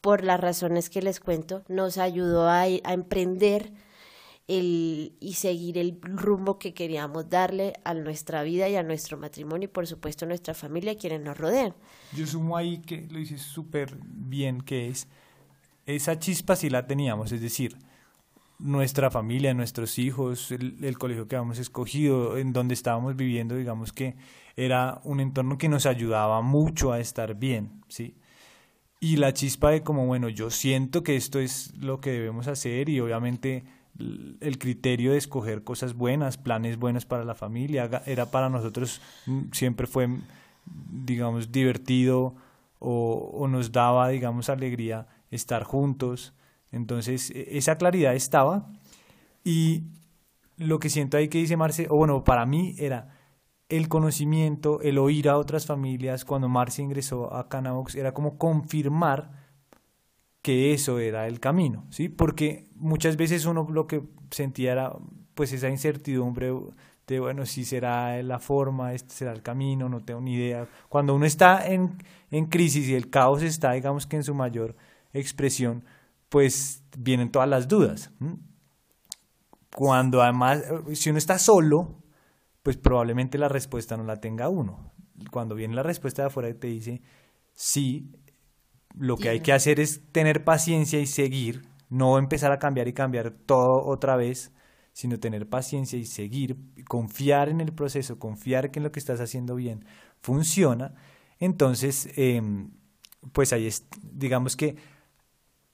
[0.00, 3.72] por las razones que les cuento, nos ayudó a, a emprender
[4.48, 9.66] el, y seguir el rumbo que queríamos darle a nuestra vida y a nuestro matrimonio
[9.66, 11.74] y por supuesto a nuestra familia y quienes nos rodean.
[12.12, 15.06] Yo sumo ahí que lo dices súper bien, que es
[15.86, 17.76] esa chispa si la teníamos, es decir,
[18.62, 24.16] nuestra familia, nuestros hijos, el, colegio que habíamos escogido, en donde estábamos viviendo, digamos que
[24.56, 28.16] era un entorno que nos ayudaba mucho a estar bien, ¿sí?
[29.00, 32.88] Y la chispa de como, bueno, yo siento que esto es lo que debemos hacer
[32.88, 33.64] y obviamente
[33.98, 39.52] el criterio de escoger cosas buenas, planes buenos para la familia, era para nosotros, mm,
[39.52, 40.08] siempre fue,
[40.64, 42.34] digamos, divertido
[42.78, 46.32] o, nos daba, digamos, alegría estar juntos.
[46.72, 48.70] Entonces, e, esa claridad estaba
[49.44, 49.84] y
[50.56, 53.08] lo que siento ahí que dice Marce, o bueno, para mí era
[53.68, 59.30] el conocimiento, el oír a otras familias, cuando Marce ingresó a Canabox, era como confirmar
[60.42, 62.08] que eso era el camino, ¿sí?
[62.08, 64.92] Porque muchas veces uno lo que sentía era
[65.34, 66.52] pues esa incertidumbre
[67.06, 70.66] de, bueno, si será la forma, este será el camino, no tengo ni idea.
[70.88, 71.96] Cuando uno está en,
[72.30, 74.76] en crisis y el caos está, digamos que en su mayor
[75.12, 75.84] expresión,
[76.32, 78.10] pues vienen todas las dudas.
[79.76, 80.64] Cuando además,
[80.94, 82.02] si uno está solo,
[82.62, 84.94] pues probablemente la respuesta no la tenga uno.
[85.30, 87.02] Cuando viene la respuesta de afuera y te dice,
[87.52, 88.12] sí,
[88.94, 92.94] lo que hay que hacer es tener paciencia y seguir, no empezar a cambiar y
[92.94, 94.54] cambiar todo otra vez,
[94.94, 96.56] sino tener paciencia y seguir,
[96.88, 99.84] confiar en el proceso, confiar que en lo que estás haciendo bien
[100.22, 100.94] funciona.
[101.38, 102.70] Entonces, em,
[103.34, 104.76] pues ahí es, digamos que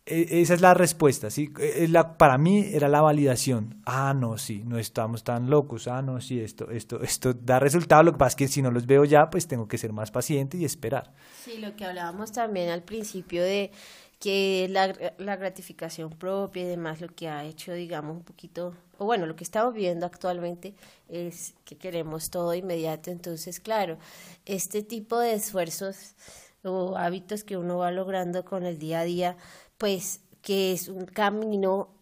[0.09, 1.53] esa es la respuesta, ¿sí?
[1.59, 3.81] E, la, para mí era la validación.
[3.85, 5.89] Ah, no, sí, no estamos tan locos.
[5.89, 8.03] Ah, no, sí, esto, esto, esto da resultado.
[8.03, 10.11] Lo que pasa es que si no los veo ya, pues tengo que ser más
[10.11, 11.13] paciente y esperar.
[11.45, 13.71] Sí, lo que hablábamos también al principio de
[14.19, 19.05] que la, la gratificación propia y demás, lo que ha hecho, digamos, un poquito, o
[19.05, 20.75] bueno, lo que estamos viendo actualmente
[21.09, 23.11] es que queremos todo inmediato.
[23.11, 23.99] Entonces, claro,
[24.45, 26.17] este tipo de esfuerzos
[26.65, 29.37] o hábitos que uno va logrando con el día a día,
[29.79, 31.95] pues que es un camino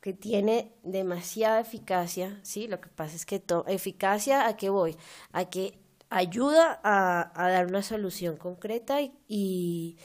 [0.00, 2.68] que tiene demasiada eficacia, ¿sí?
[2.68, 4.96] Lo que pasa es que eficacia, ¿a qué voy?
[5.32, 5.78] A que
[6.10, 9.96] ayuda a, dar una solución concreta y,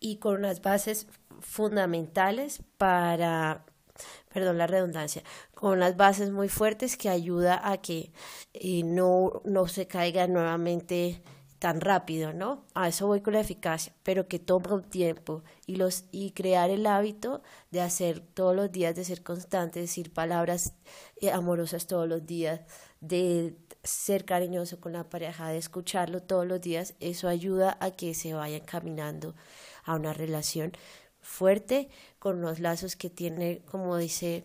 [0.00, 1.06] y, con unas bases
[1.40, 3.64] fundamentales para,
[4.32, 5.22] perdón la redundancia,
[5.54, 8.12] con unas bases muy fuertes que ayuda a que
[8.54, 11.22] eh, no, no se caiga nuevamente
[11.64, 12.66] tan rápido, ¿no?
[12.74, 16.68] A eso voy con la eficacia, pero que toma un tiempo y los y crear
[16.68, 20.74] el hábito de hacer todos los días, de ser constante, decir palabras
[21.22, 22.60] eh, amorosas todos los días,
[23.00, 28.12] de ser cariñoso con la pareja, de escucharlo todos los días, eso ayuda a que
[28.12, 29.34] se vayan caminando
[29.84, 30.72] a una relación
[31.22, 34.44] fuerte con los lazos que tiene, como dice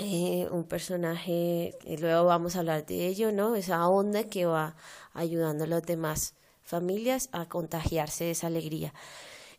[0.00, 3.56] eh, un personaje, y luego vamos a hablar de ello, ¿no?
[3.56, 4.76] Esa onda que va
[5.18, 8.92] ayudando a las demás familias a contagiarse de esa alegría.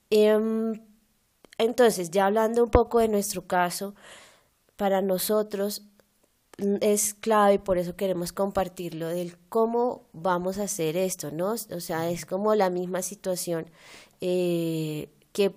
[0.10, 0.82] Em,
[1.58, 3.95] entonces, ya hablando un poco de nuestro caso,
[4.76, 5.84] para nosotros
[6.58, 11.52] mm, es clave y por eso queremos compartirlo del cómo vamos a hacer esto, ¿no?
[11.52, 13.69] O sea, es como la misma situación
[14.22, 15.52] eh, que,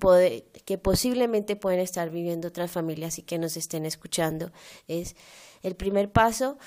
[0.65, 4.53] que posiblemente pueden estar viviendo otras familias y que nos estén escuchando,
[4.89, 5.17] es
[5.63, 6.59] el primer paso,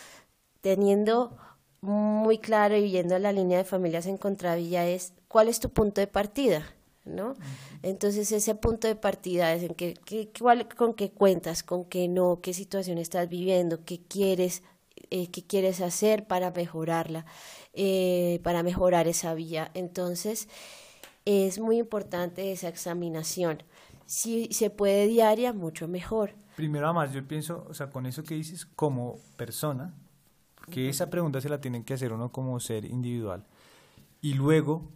[0.62, 1.38] teniendo
[1.86, 6.02] muy claro y viendo la línea de familias en Contravilla, es cuál es tu punto
[6.02, 6.65] de partida,
[7.06, 7.36] ¿no?
[7.84, 9.95] Entonces ese punto de partida es en que,
[10.76, 14.63] con qué cuentas, con qué no, qué situación estás viviendo, qué quieres,
[15.12, 17.26] eh, qué quieres hacer para mejorarla,
[17.74, 19.71] eh, para mejorar esa vía.
[19.74, 20.48] Entonces
[21.26, 23.63] es muy importante esa examinación.
[24.06, 26.34] Si se puede diaria, mucho mejor.
[26.56, 29.93] Primero, además, yo pienso, o sea, con eso que dices, como persona,
[30.69, 33.45] que esa pregunta se la tienen que hacer uno como ser individual.
[34.21, 34.91] Y luego,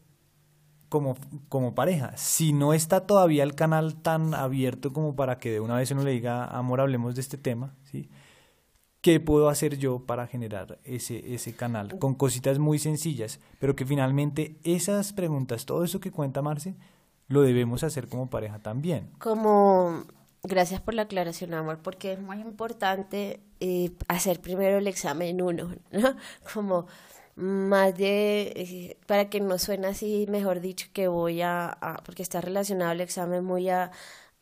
[0.89, 1.15] como,
[1.49, 5.75] como pareja, si no está todavía el canal tan abierto como para que de una
[5.75, 8.10] vez uno le diga, amor, hablemos de este tema, ¿sí?
[9.01, 11.97] ¿Qué puedo hacer yo para generar ese, ese canal?
[11.99, 16.75] Con cositas muy sencillas, pero que finalmente esas preguntas, todo eso que cuenta Marce,
[17.29, 19.12] lo debemos hacer como pareja también.
[19.19, 20.03] Como,
[20.43, 25.75] gracias por la aclaración, amor, porque es muy importante eh, hacer primero el examen uno,
[25.91, 26.15] ¿no?
[26.54, 26.88] Como
[27.36, 32.41] más de, eh, para que no suene así, mejor dicho, que voy a, porque está
[32.41, 33.91] relacionado el examen muy a,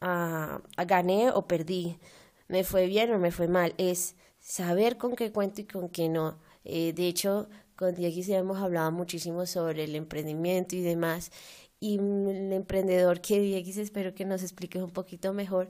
[0.01, 1.99] a, gané o perdí,
[2.47, 6.09] me fue bien o me fue mal, es saber con qué cuento y con qué
[6.09, 6.39] no.
[6.63, 11.31] Eh, de hecho, con Diego hemos hablado muchísimo sobre el emprendimiento y demás.
[11.79, 15.69] Y el emprendedor que Diego espero que nos explique un poquito mejor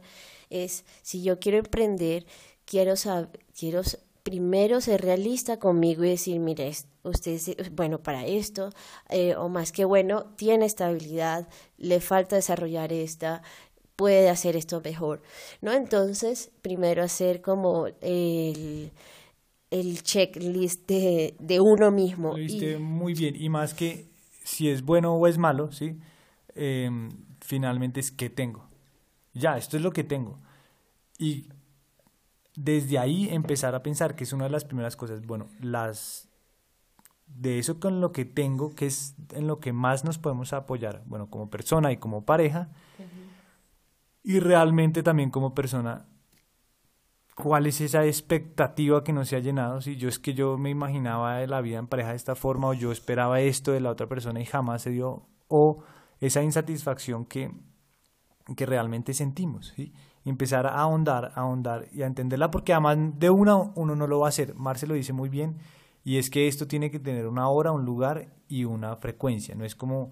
[0.49, 2.25] es si yo quiero emprender,
[2.65, 3.81] quiero saber, quiero
[4.27, 6.69] primero ser realista conmigo y decir, mire,
[7.03, 8.71] usted es bueno para esto,
[9.09, 13.41] eh, o más que bueno, tiene estabilidad, le falta desarrollar esta,
[13.95, 15.21] puede hacer esto mejor,
[15.61, 15.71] ¿no?
[15.71, 18.91] Entonces, primero hacer como el,
[19.71, 22.31] el checklist de, de uno mismo.
[22.31, 24.07] Lo viste muy bien, y más que
[24.47, 25.99] si es bueno o es malo, ¿sí?
[26.55, 27.09] Em,
[27.41, 28.65] finalmente es qué tengo.
[29.33, 30.39] Ya, esto es lo que tengo.
[31.19, 31.49] Y
[32.55, 36.29] desde ahí empezar a pensar que es una de las primeras cosas, bueno, las
[37.27, 41.03] de eso con lo que tengo, que es en lo que más nos podemos apoyar,
[41.07, 42.69] bueno, como persona y como pareja,
[44.23, 46.05] y realmente también como persona,
[47.37, 49.79] ¿cuál es esa expectativa que no se ha llenado?
[49.79, 52.73] Si yo es que yo me imaginaba la vida en pareja de esta forma o
[52.73, 55.83] yo esperaba esto de la otra persona y jamás se dio, o
[56.19, 57.51] esa insatisfacción que,
[58.55, 59.93] que realmente sentimos, ¿sí?
[60.25, 64.19] empezar a ahondar, a ahondar y a entenderla, porque además de una uno no lo
[64.19, 64.55] va a hacer.
[64.55, 65.57] Marce lo dice muy bien,
[66.03, 69.53] y es que esto tiene que tener una hora, un lugar y una frecuencia.
[69.53, 70.11] No es como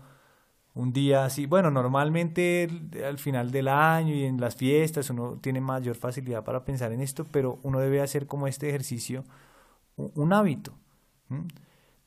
[0.75, 2.67] un día así, bueno, normalmente
[3.07, 6.99] al final del año y en las fiestas uno tiene mayor facilidad para pensar en
[6.99, 9.23] esto, pero uno debe hacer como este ejercicio
[9.95, 10.73] un, hábito.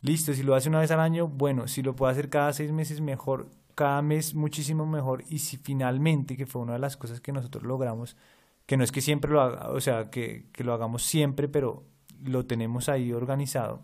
[0.02, 2.70] Listo, si lo hace una vez al año, bueno, si lo puede hacer cada seis
[2.70, 7.22] meses, mejor, cada mes muchísimo mejor, y si finalmente, que fue una de las cosas
[7.22, 8.18] que nosotros logramos,
[8.66, 11.84] que no es que siempre lo haga, o sea, que, que lo hagamos siempre, pero
[12.22, 13.82] lo tenemos ahí organizado,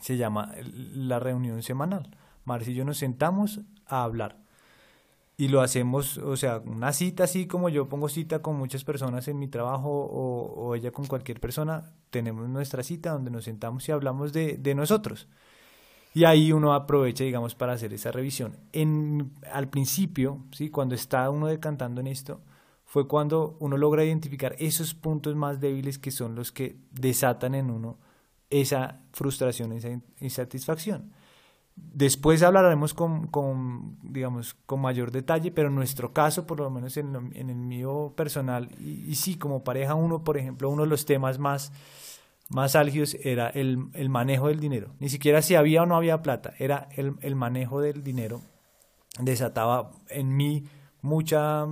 [0.00, 2.10] se llama la reunión semanal.
[2.44, 4.38] Marcia y yo nos sentamos a hablar.
[5.36, 9.26] Y lo hacemos, o sea, una cita así como yo pongo cita con muchas personas
[9.28, 13.92] en mi trabajo o, ella con cualquier persona, tenemos nuestra cita donde nos sentamos y
[13.92, 15.28] hablamos de, de nosotros.
[16.12, 18.56] Y ahí uno aprovecha, digamos, para hacer esa revisión.
[18.72, 20.68] En, al principio, ¿sí?
[20.68, 22.40] cuando está uno decantando en esto,
[22.84, 27.70] fue cuando uno logra identificar esos puntos más débiles que son los que desatan en
[27.70, 27.98] uno
[28.50, 31.12] esa frustración, esa insatisfacción.
[31.92, 36.96] Después hablaremos con, con, digamos, con mayor detalle, pero en nuestro caso, por lo menos
[36.96, 41.04] en, en el mío personal, y, sí, como pareja, uno, por ejemplo, uno de los
[41.04, 41.72] temas más,
[42.48, 44.94] más álgidos era el, el, manejo del dinero.
[44.98, 48.40] Ni siquiera si había o no había plata, era el, el manejo del dinero.
[49.18, 50.64] Desataba en mí
[51.02, 51.66] mucha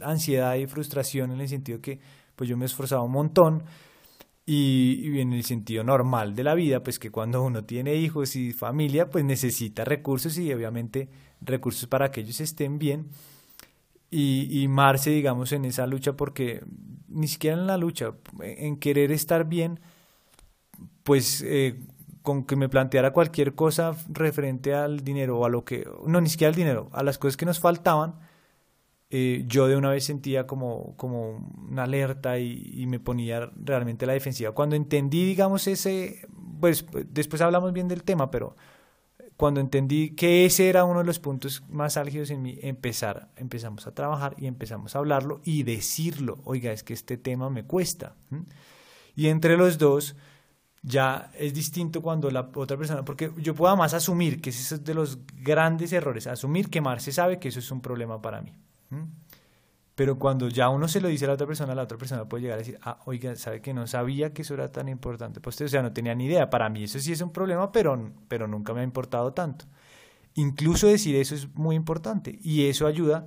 [0.00, 1.98] ansiedad y frustración en el sentido que
[2.36, 3.62] pues yo me esforzaba un montón
[4.46, 8.52] y, en el sentido normal de la vida, pues que cuando uno tiene hijos y
[8.52, 11.08] familia, pues necesita recursos y obviamente
[11.40, 13.08] recursos para que ellos estén bien.
[14.08, 16.62] Y, y Marce, digamos, en esa lucha, porque
[17.08, 19.80] ni siquiera en la lucha, en querer estar bien,
[21.02, 21.80] pues eh,
[22.22, 26.28] con que me planteara cualquier cosa referente al dinero o a lo que, no, ni
[26.28, 28.14] siquiera al dinero, a las cosas que nos faltaban,
[29.08, 34.08] eh, yo de una vez sentía como, como una alerta y, me ponía realmente a
[34.08, 34.52] la defensiva.
[34.52, 36.26] Cuando entendí, digamos, ese,
[36.60, 38.56] pues después hablamos bien del tema, pero
[39.36, 43.86] cuando entendí que ese era uno de los puntos más álgidos en mí, empezar, empezamos
[43.86, 48.16] a trabajar y empezamos a hablarlo y decirlo, oiga, es que este tema me cuesta.
[49.14, 50.16] Y entre los dos
[50.82, 54.84] ya es distinto cuando la otra persona, porque yo puedo más asumir que ese es
[54.84, 58.52] de los grandes errores, asumir que Marce sabe que eso es un problema para mí.
[59.94, 62.42] Pero cuando ya uno se lo dice a la otra persona, la otra persona puede
[62.42, 65.40] llegar a decir, ah, oiga, ¿sabe que no sabía que eso era tan importante?
[65.40, 66.50] Pues, o sea, no tenía ni idea.
[66.50, 69.64] Para mí eso sí es un problema, pero, pero nunca me ha importado tanto.
[70.34, 73.26] Incluso decir eso es muy importante y eso ayuda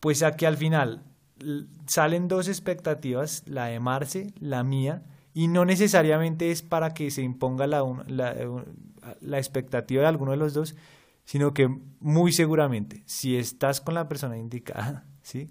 [0.00, 1.04] pues a que al final
[1.86, 7.22] salen dos expectativas, la de Marce, la mía, y no necesariamente es para que se
[7.22, 7.84] imponga la,
[9.20, 10.74] la expectativa de alguno de los dos,
[11.24, 11.68] sino que
[12.00, 15.50] muy seguramente, si estás con la persona indicada, ¿sí?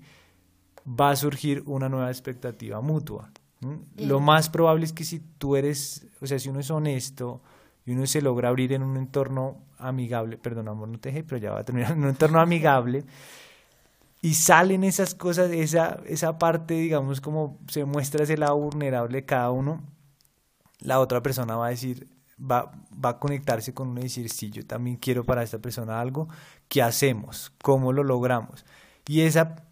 [0.88, 3.32] va a surgir una nueva expectativa mutua.
[3.96, 7.42] Lo más probable es que si tú eres, o sea, si uno es honesto
[7.86, 11.38] y uno se logra abrir en un entorno amigable, perdón, amor, no te dejé, pero
[11.38, 13.06] ya va a terminar, en un entorno amigable,
[14.22, 19.26] y salen esas cosas, esa, esa parte, digamos, como se muestra ese lado vulnerable de
[19.26, 19.82] cada uno,
[20.80, 22.08] la otra persona va a decir,
[22.40, 26.00] va, va a conectarse con uno y decir, sí, yo también quiero para esta persona
[26.00, 26.28] algo,
[26.68, 27.52] ¿qué hacemos?
[27.62, 28.66] ¿Cómo lo logramos?
[29.08, 29.66] Y esa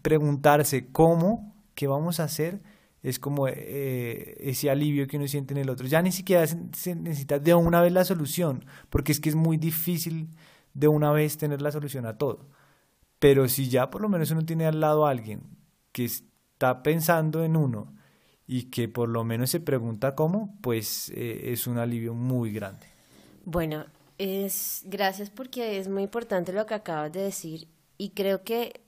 [0.00, 2.60] preguntarse cómo, qué vamos a hacer,
[3.02, 5.86] es como eh, ese alivio que uno siente en el otro.
[5.86, 9.56] Ya ni siquiera se, necesita de una vez la solución, porque es que es muy
[9.56, 10.28] difícil
[10.74, 12.48] de una vez tener la solución a todo.
[13.18, 15.42] Pero si ya por lo menos uno tiene al lado a alguien
[15.92, 17.92] que está pensando en uno
[18.46, 22.86] y que por lo menos se pregunta cómo, pues eh, es un alivio muy grande.
[23.44, 23.86] Bueno,
[24.18, 27.68] es gracias porque es muy importante lo que acabas de decir
[27.98, 28.80] y creo que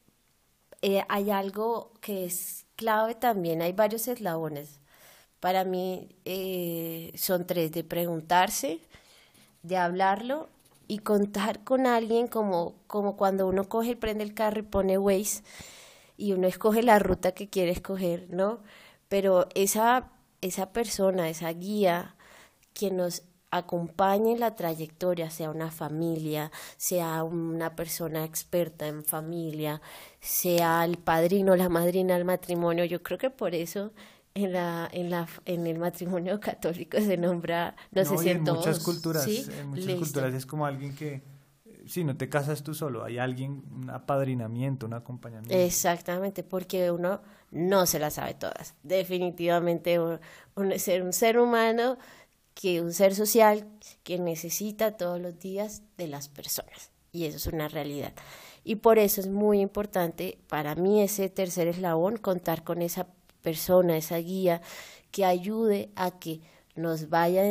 [0.82, 4.80] eh, hay algo que es clave también, hay varios eslabones.
[5.40, 8.80] Para mí eh, son tres, de preguntarse,
[9.62, 10.48] de hablarlo
[10.88, 15.42] y contar con alguien como, como cuando uno coge, prende el carro y pone Waze
[16.16, 18.60] y uno escoge la ruta que quiere escoger, ¿no?
[19.08, 22.16] Pero esa, esa persona, esa guía
[22.72, 29.80] que nos acompañe en la trayectoria, sea una familia, sea una persona experta en familia,
[30.20, 32.84] sea el padrino la madrina del matrimonio.
[32.84, 33.92] Yo creo que por eso
[34.34, 38.80] en la en la en el matrimonio católico se nombra no, sé si en, muchas
[38.80, 41.22] culturas en muchas culturas es como alguien que
[41.86, 47.20] sí no te casas tú solo hay alguien un apadrinamiento un acompañamiento exactamente porque uno
[47.54, 49.98] no se la sabe todas definitivamente
[50.76, 51.96] ser un ser humano
[52.54, 53.66] que un ser social
[54.02, 56.90] que necesita todos los días de las personas.
[57.12, 58.12] Y eso es una realidad.
[58.64, 63.08] Y por eso es muy importante para mí ese tercer eslabón, contar con esa
[63.42, 64.62] persona, esa guía
[65.10, 66.40] que ayude a que
[66.74, 67.42] nos vaya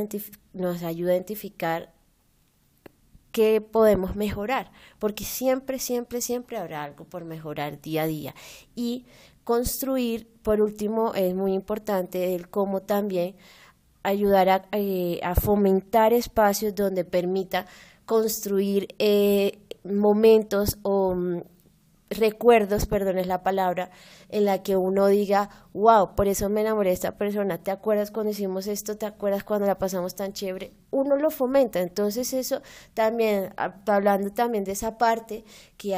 [0.54, 1.94] nos ayude a identificar
[3.32, 8.36] qué podemos mejorar, porque siempre, siempre, siempre habrá algo por mejorar día a día.
[8.76, 9.06] Y
[9.44, 13.36] construir, por último, es muy importante el cómo también
[14.04, 17.66] ayudar eh, a, fomentar espacios donde permita
[18.06, 21.42] construir eh, momentos o mm,
[22.18, 23.90] recuerdos, perdón es la palabra,
[24.30, 28.12] en la que uno diga, wow, por eso me enamoré de esta persona, ¿te acuerdas
[28.12, 28.98] cuando hicimos esto?
[28.98, 30.74] ¿Te acuerdas cuando la pasamos tan chévere?
[30.92, 32.62] Uno lo fomenta, entonces eso
[32.94, 35.44] también, hablando también de esa parte
[35.78, 35.96] que,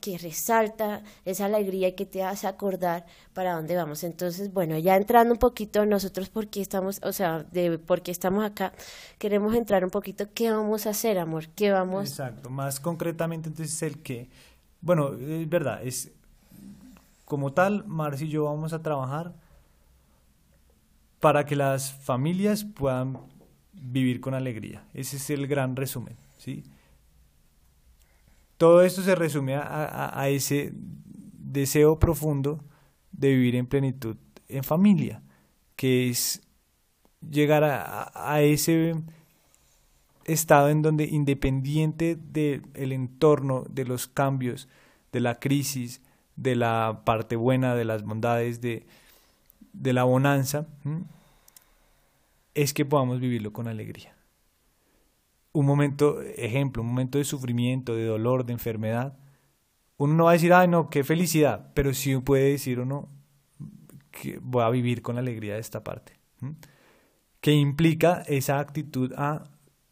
[0.00, 4.04] que resalta esa alegría que te hace acordar para dónde vamos.
[4.04, 8.44] Entonces, bueno, ya entrando un poquito nosotros porque estamos, o sea, de por qué estamos
[8.44, 8.72] acá,
[9.18, 11.48] queremos entrar un poquito, ¿qué vamos a hacer, amor?
[11.54, 12.10] ¿Qué vamos?
[12.10, 14.28] Exacto, más concretamente entonces el que
[14.80, 16.12] bueno, es verdad, es
[17.24, 19.34] como tal, Marci y yo vamos a trabajar
[21.20, 23.18] para que las familias puedan
[23.72, 24.84] vivir con alegría.
[24.94, 26.64] Ese es el gran resumen, ¿sí?
[28.56, 32.64] Todo esto se resume a, ese deseo profundo
[33.12, 34.16] de vivir en plenitud
[34.48, 35.22] en familia,
[35.76, 36.42] que es
[37.20, 38.94] llegar a ese
[40.28, 44.68] estado en donde independiente del el entorno, de los cambios,
[45.12, 46.02] de la crisis,
[46.36, 48.86] de la parte buena, de las bondades, de,
[49.72, 50.68] de la bonanza,
[52.54, 54.14] es que podamos vivirlo con alegría.
[55.52, 59.18] Un momento, ejemplo, un momento de sufrimiento, de dolor, de enfermedad,
[59.96, 63.08] uno no va a decir, ay no, qué felicidad, pero sí puede decir uno
[64.10, 66.12] que voy a vivir con alegría de esta parte.
[67.40, 69.44] Que implica esa actitud a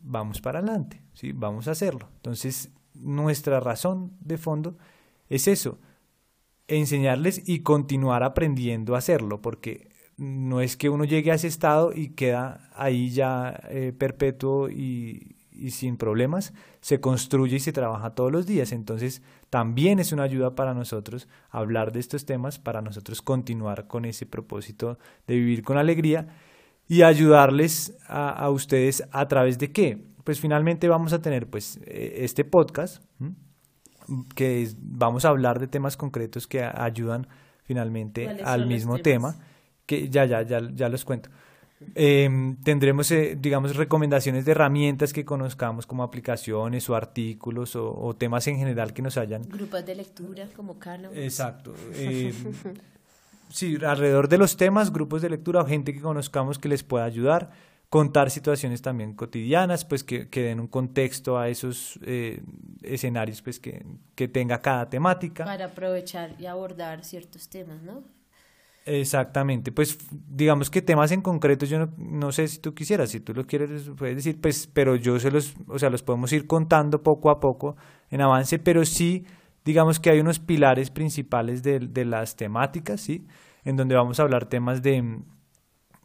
[0.06, 1.32] vamos para adelante, ¿sí?
[1.32, 2.08] vamos a hacerlo.
[2.16, 4.78] Entonces, nuestra razón de fondo
[5.28, 5.78] es eso,
[6.68, 11.92] enseñarles y continuar aprendiendo a hacerlo, porque no es que uno llegue a ese estado
[11.92, 18.14] y queda ahí ya eh, perpetuo y, y sin problemas, se construye y se trabaja
[18.14, 18.72] todos los días.
[18.72, 24.04] Entonces, también es una ayuda para nosotros hablar de estos temas, para nosotros continuar con
[24.04, 26.28] ese propósito de vivir con alegría
[26.88, 29.98] y ayudarles a, ustedes a través de qué.
[30.24, 33.02] Pues finalmente vamos a tener pues e, este podcast,
[34.34, 37.26] que vamos a hablar de temas concretos que ayudan
[37.64, 39.36] finalmente al mismo tema,
[39.84, 41.28] que ya, ya, ya, ya los cuento.
[41.94, 48.46] Em, tendremos, eh, digamos, recomendaciones de herramientas que conozcamos como aplicaciones o artículos o, temas
[48.46, 49.42] en general que nos hayan.
[49.42, 51.10] Grupos de lectura como Cano.
[51.12, 51.74] Exacto.
[51.94, 52.32] Em,
[53.48, 57.04] sí, alrededor de los temas, grupos de lectura o gente que conozcamos que les pueda
[57.04, 57.50] ayudar.
[57.88, 62.42] Contar situaciones también cotidianas, pues que, que den un contexto a esos eh,
[62.82, 63.86] escenarios pues que,
[64.16, 65.44] que tenga cada temática.
[65.44, 68.02] Para aprovechar y abordar ciertos temas, ¿no?
[68.86, 73.34] Exactamente, pues digamos que temas en concreto yo no, sé si tú quisieras, si tú
[73.34, 77.02] lo quieres puedes decir, pues, pero yo se los, o sea, los podemos ir contando
[77.02, 77.76] poco a poco
[78.10, 79.26] en avance, pero sí,
[79.66, 83.26] digamos que hay unos pilares principales de, de las temáticas, ¿sí?
[83.64, 85.24] En donde vamos a hablar temas de mm,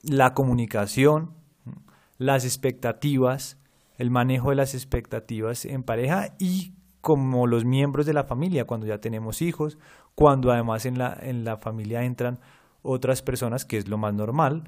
[0.03, 1.36] la comunicación,
[2.18, 3.59] las expectativas,
[3.97, 8.88] el manejo de las expectativas en pareja y como los miembros de la familia, cuando
[8.88, 9.78] ya tenemos hijos,
[10.16, 12.39] cuando además en la, en la familia entran
[12.82, 14.64] otras personas, que es lo más normal,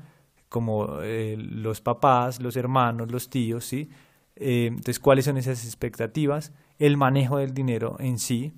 [0.50, 3.89] como eh, los papás, los hermanos, los tíos, ¿sí?
[4.36, 6.54] Eh, entonces, ¿cuáles son esas expectativas?
[6.80, 8.53] El manejo del dinero en sí,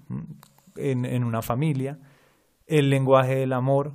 [0.75, 1.99] en, en, una familia,
[2.65, 3.93] el lenguaje del amor,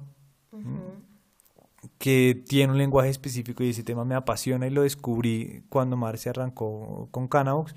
[1.99, 6.31] que tiene un lenguaje específico y ese tema me apasiona y lo descubrí cuando Marcia
[6.31, 7.75] arrancó con Canabox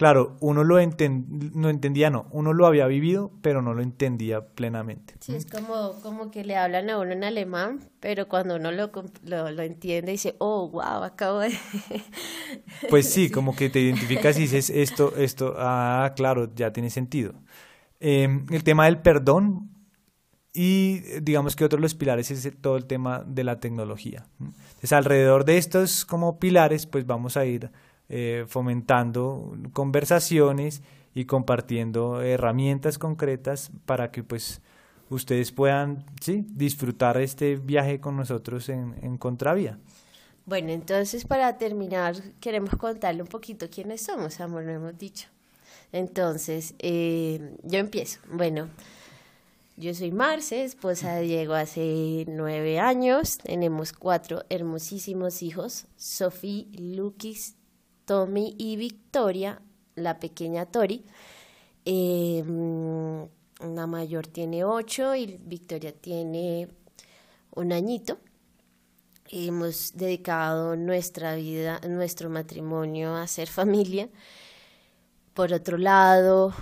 [0.00, 5.12] claro, uno lo no entendía, no, uno lo había vivido, pero no lo entendía plenamente.
[5.20, 8.90] Sí, es como, como que le hablan a uno en alemán, pero cuando uno lo,
[9.24, 11.50] lo, entiende dice, oh, wow, acabo de...
[12.88, 17.34] Pues sí, como que te identificas y dices, esto, esto, ah, claro, ya tiene sentido.
[18.00, 19.68] Em, el tema del perdón
[20.54, 24.24] y digamos que otro de los pilares es todo el tema de la tecnología.
[24.40, 27.70] Entonces, alrededor de estos como pilares, pues vamos a ir
[28.12, 30.82] eh, fomentando conversaciones
[31.14, 34.60] y compartiendo herramientas concretas para que pues
[35.10, 36.44] ustedes puedan ¿sí?
[36.48, 39.78] disfrutar este viaje con nosotros en, Contravía.
[40.44, 45.28] Bueno, entonces para terminar queremos contarle un poquito quiénes somos, amor, lo hemos dicho.
[45.92, 48.18] Entonces, eh, yo empiezo.
[48.32, 48.68] Bueno,
[49.76, 53.38] yo soy Marce, esposa de Diego hace nueve años.
[53.38, 57.56] Tenemos cuatro hermosísimos hijos, Sofía, Luquis,
[58.10, 59.62] Tommy y Victoria,
[59.94, 61.04] la pequeña Tori.
[61.84, 62.42] Eh,
[63.60, 66.66] la mayor tiene ocho y Victoria tiene
[67.54, 68.18] un añito.
[69.28, 74.08] Hemos dedicado nuestra vida, nuestro matrimonio a ser familia.
[75.32, 76.52] Por otro lado,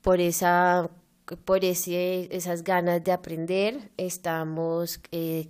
[0.00, 0.88] por esa
[1.44, 5.48] por esas ganas de aprender, estamos eh,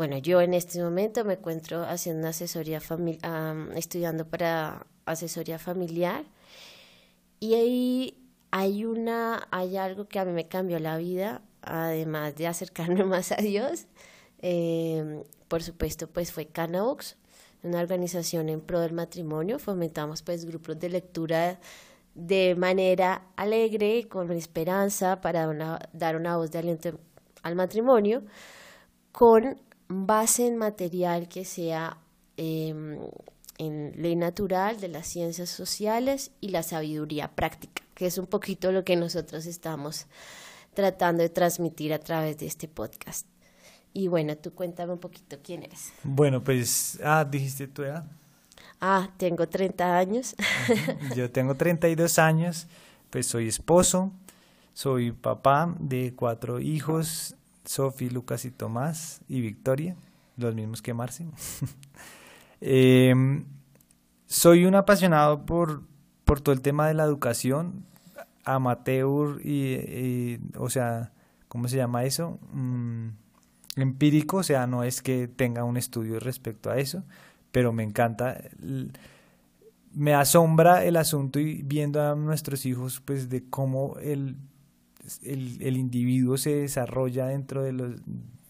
[0.00, 3.20] bueno, yo en este momento me encuentro haciendo una asesoría familiar,
[3.76, 6.24] estudiando para asesoría familiar
[7.38, 8.18] y ahí
[8.50, 13.30] hay una, hay algo que a mí me cambió la vida, además de acercarme más
[13.30, 13.88] a Dios.
[14.38, 17.18] Em, por supuesto, pues fue Canabox,
[17.62, 19.58] una organización en pro del matrimonio.
[19.58, 21.60] Fomentamos pues grupos de lectura
[22.14, 25.46] de manera alegre, con esperanza, para
[25.92, 26.98] dar una voz de aliento
[27.42, 28.22] al matrimonio,
[29.12, 29.60] con
[29.90, 31.98] base en material que sea
[32.36, 32.98] em,
[33.58, 38.70] en ley natural de las ciencias sociales y la sabiduría práctica, que es un poquito
[38.70, 40.06] lo que nosotros estamos
[40.74, 43.26] tratando de transmitir a través de este podcast.
[43.92, 45.92] Y bueno, tú cuéntame un poquito quién eres.
[46.04, 48.04] Bueno, pues, ah, dijiste tu edad.
[48.80, 50.36] Ah, tengo 30 años.
[51.16, 52.68] Yo tengo 32 años,
[53.10, 54.12] pues soy esposo,
[54.72, 57.34] soy papá de cuatro hijos
[57.64, 59.96] Sofi, Lucas y Tomás y Victoria,
[60.36, 61.28] los mismos que Marci.
[62.62, 63.46] Em,
[64.26, 65.82] soy un apasionado por,
[66.24, 67.86] por todo el tema de la educación,
[68.44, 71.12] amateur y, o sea,
[71.48, 72.38] ¿cómo se llama eso?
[72.52, 73.08] Mm,
[73.76, 77.04] empírico, o sea, no es que tenga un estudio respecto a eso,
[77.50, 78.40] pero me encanta.
[79.92, 84.36] Me asombra el asunto y viendo a nuestros hijos, pues, de cómo el
[85.22, 87.92] el, el individuo se desarrolla dentro de, los,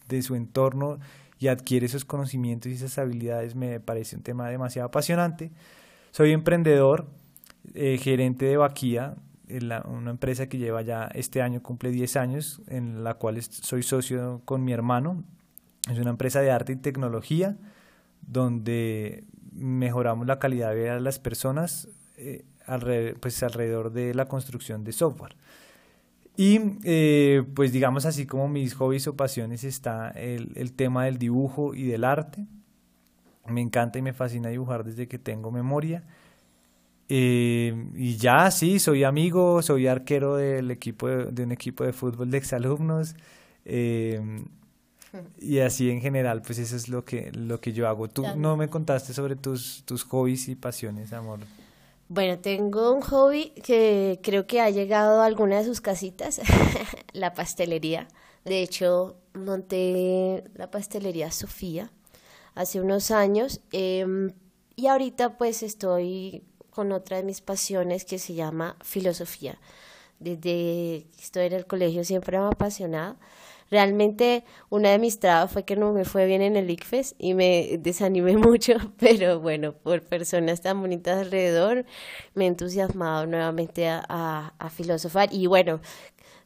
[0.07, 0.99] de su entorno
[1.39, 5.51] y adquiere esos conocimientos y esas habilidades me parece un tema demasiado apasionante.
[6.11, 7.07] Soy emprendedor,
[7.73, 9.15] eh, gerente de Vaquía,
[9.85, 14.41] una empresa que lleva ya este año, cumple 10 años, en la cual soy socio
[14.45, 15.23] con mi hermano.
[15.89, 17.57] Es una empresa de arte y tecnología
[18.21, 22.45] donde mejoramos la calidad de vida de las personas eh,
[23.19, 25.35] pues alrededor de la construcción de software.
[26.37, 31.17] Y eh, pues digamos así como mis hobbies o pasiones está el, el tema del
[31.17, 32.45] dibujo y del arte.
[33.47, 36.03] Me encanta y me fascina dibujar desde que tengo memoria.
[37.13, 42.31] Eh, y ya, sí, soy amigo, soy arquero del equipo de, un equipo de fútbol
[42.31, 43.15] de exalumnos.
[43.65, 44.21] Eh,
[45.37, 48.07] y así en general, pues eso es lo que, lo que yo hago.
[48.07, 51.39] Tú no me contaste sobre tus, tus hobbies y pasiones, amor.
[52.13, 56.41] Bueno, tengo un hobby que creo que ha llegado a alguna de sus casitas,
[57.13, 58.09] la pastelería.
[58.43, 61.89] De hecho, monté la pastelería Sofía
[62.53, 64.33] hace unos años em,
[64.75, 69.57] y ahorita pues estoy con otra de mis pasiones que se llama filosofía.
[70.19, 73.15] Desde que estoy en el colegio siempre me ha apasionado.
[73.71, 77.33] Realmente una de mis trabas fue que no me fue bien en el ICFES y
[77.33, 81.85] me desanimé mucho, pero bueno, por personas tan bonitas alrededor
[82.35, 85.29] me he entusiasmado nuevamente a, filosofar.
[85.31, 85.79] Y bueno,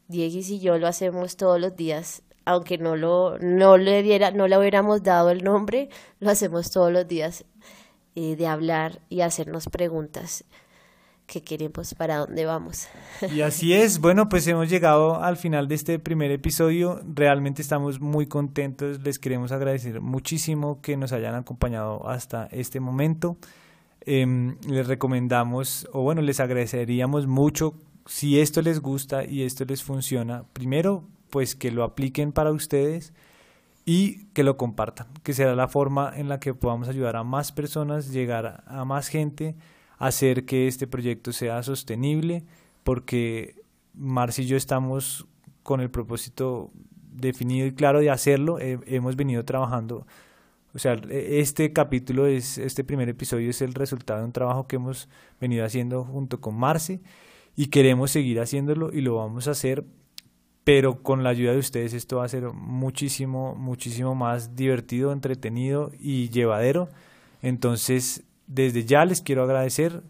[0.08, 4.48] Diego y yo lo hacemos todos los días aunque no lo no le diera no
[4.48, 7.44] le hubiéramos dado el nombre lo hacemos todos los días
[8.14, 10.46] eh, de hablar y hacernos preguntas
[11.26, 12.88] que queremos, para dónde vamos.
[13.34, 18.00] Y así es, bueno, pues hemos llegado al final de este primer episodio, realmente estamos
[18.00, 23.38] muy contentos, les queremos agradecer muchísimo que nos hayan acompañado hasta este momento.
[24.02, 27.74] Em, les recomendamos, o bueno, les agradeceríamos mucho
[28.06, 33.14] si esto les gusta y esto les funciona, primero, pues que lo apliquen para ustedes
[33.84, 37.52] y que lo compartan, que será la forma en la que podamos ayudar a más
[37.52, 39.56] personas, llegar a más gente,
[39.98, 42.44] hacer que este proyecto sea sostenible,
[42.84, 43.56] porque
[43.94, 45.28] Marci y yo estamos
[45.64, 46.72] con el propósito
[47.12, 50.06] definido y claro de hacerlo, hemos venido trabajando,
[50.74, 54.68] o sea, e, este capítulo es, este primer episodio es el resultado de un trabajo
[54.68, 55.08] que hemos
[55.40, 57.02] venido haciendo junto con Marci
[57.56, 59.86] y queremos seguir haciéndolo y lo vamos a hacer
[60.66, 65.92] pero con la ayuda de ustedes esto va a ser muchísimo, muchísimo más divertido, entretenido
[66.00, 66.90] y llevadero.
[67.44, 70.04] Entonces, desde ya les quiero agradecer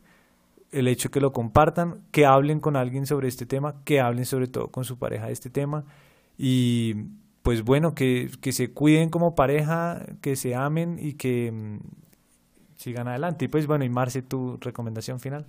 [0.71, 4.47] el hecho que lo compartan, que hablen con alguien sobre este tema, que hablen sobre
[4.47, 5.85] todo con su pareja de este tema
[6.37, 6.95] y
[7.43, 11.77] pues bueno, que, que se cuiden como pareja, que se amen y que mm,
[12.75, 13.45] sigan adelante.
[13.45, 15.45] Y pues bueno, y Marce, tu recomendación final.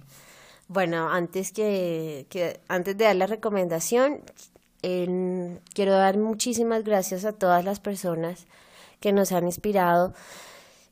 [0.68, 4.20] Bueno, antes que, que antes de dar la recomendación,
[4.82, 8.46] quiero dar muchísimas gracias a todas las personas
[9.00, 10.12] que nos han inspirado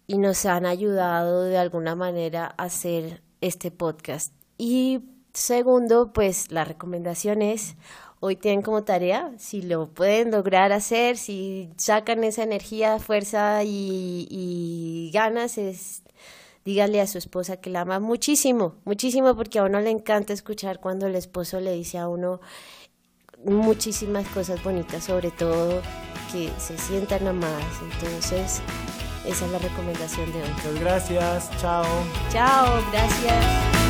[0.07, 4.33] y nos han ayudado de alguna manera a hacer este podcast.
[4.59, 5.01] Y
[5.33, 7.77] segundo, pues la recomendación es,
[8.21, 14.27] hoy tienen como tarea, si lo pueden lograr hacer, si sacan esa energía, fuerza y,
[14.31, 16.03] y ganas, es
[16.65, 20.81] dígale a su esposa que la ama muchísimo, muchísimo, porque a uno le encanta escuchar
[20.81, 22.41] cuando el esposo le dice a uno,
[23.45, 25.83] muchísimas cosas bonitas, sobre todo
[26.33, 27.81] que se sientan amadas.
[27.93, 28.63] Entonces,
[29.25, 30.49] esa es la recomendación de hoy.
[30.49, 31.85] Muchas gracias, chao.
[32.31, 33.84] Chao, gracias.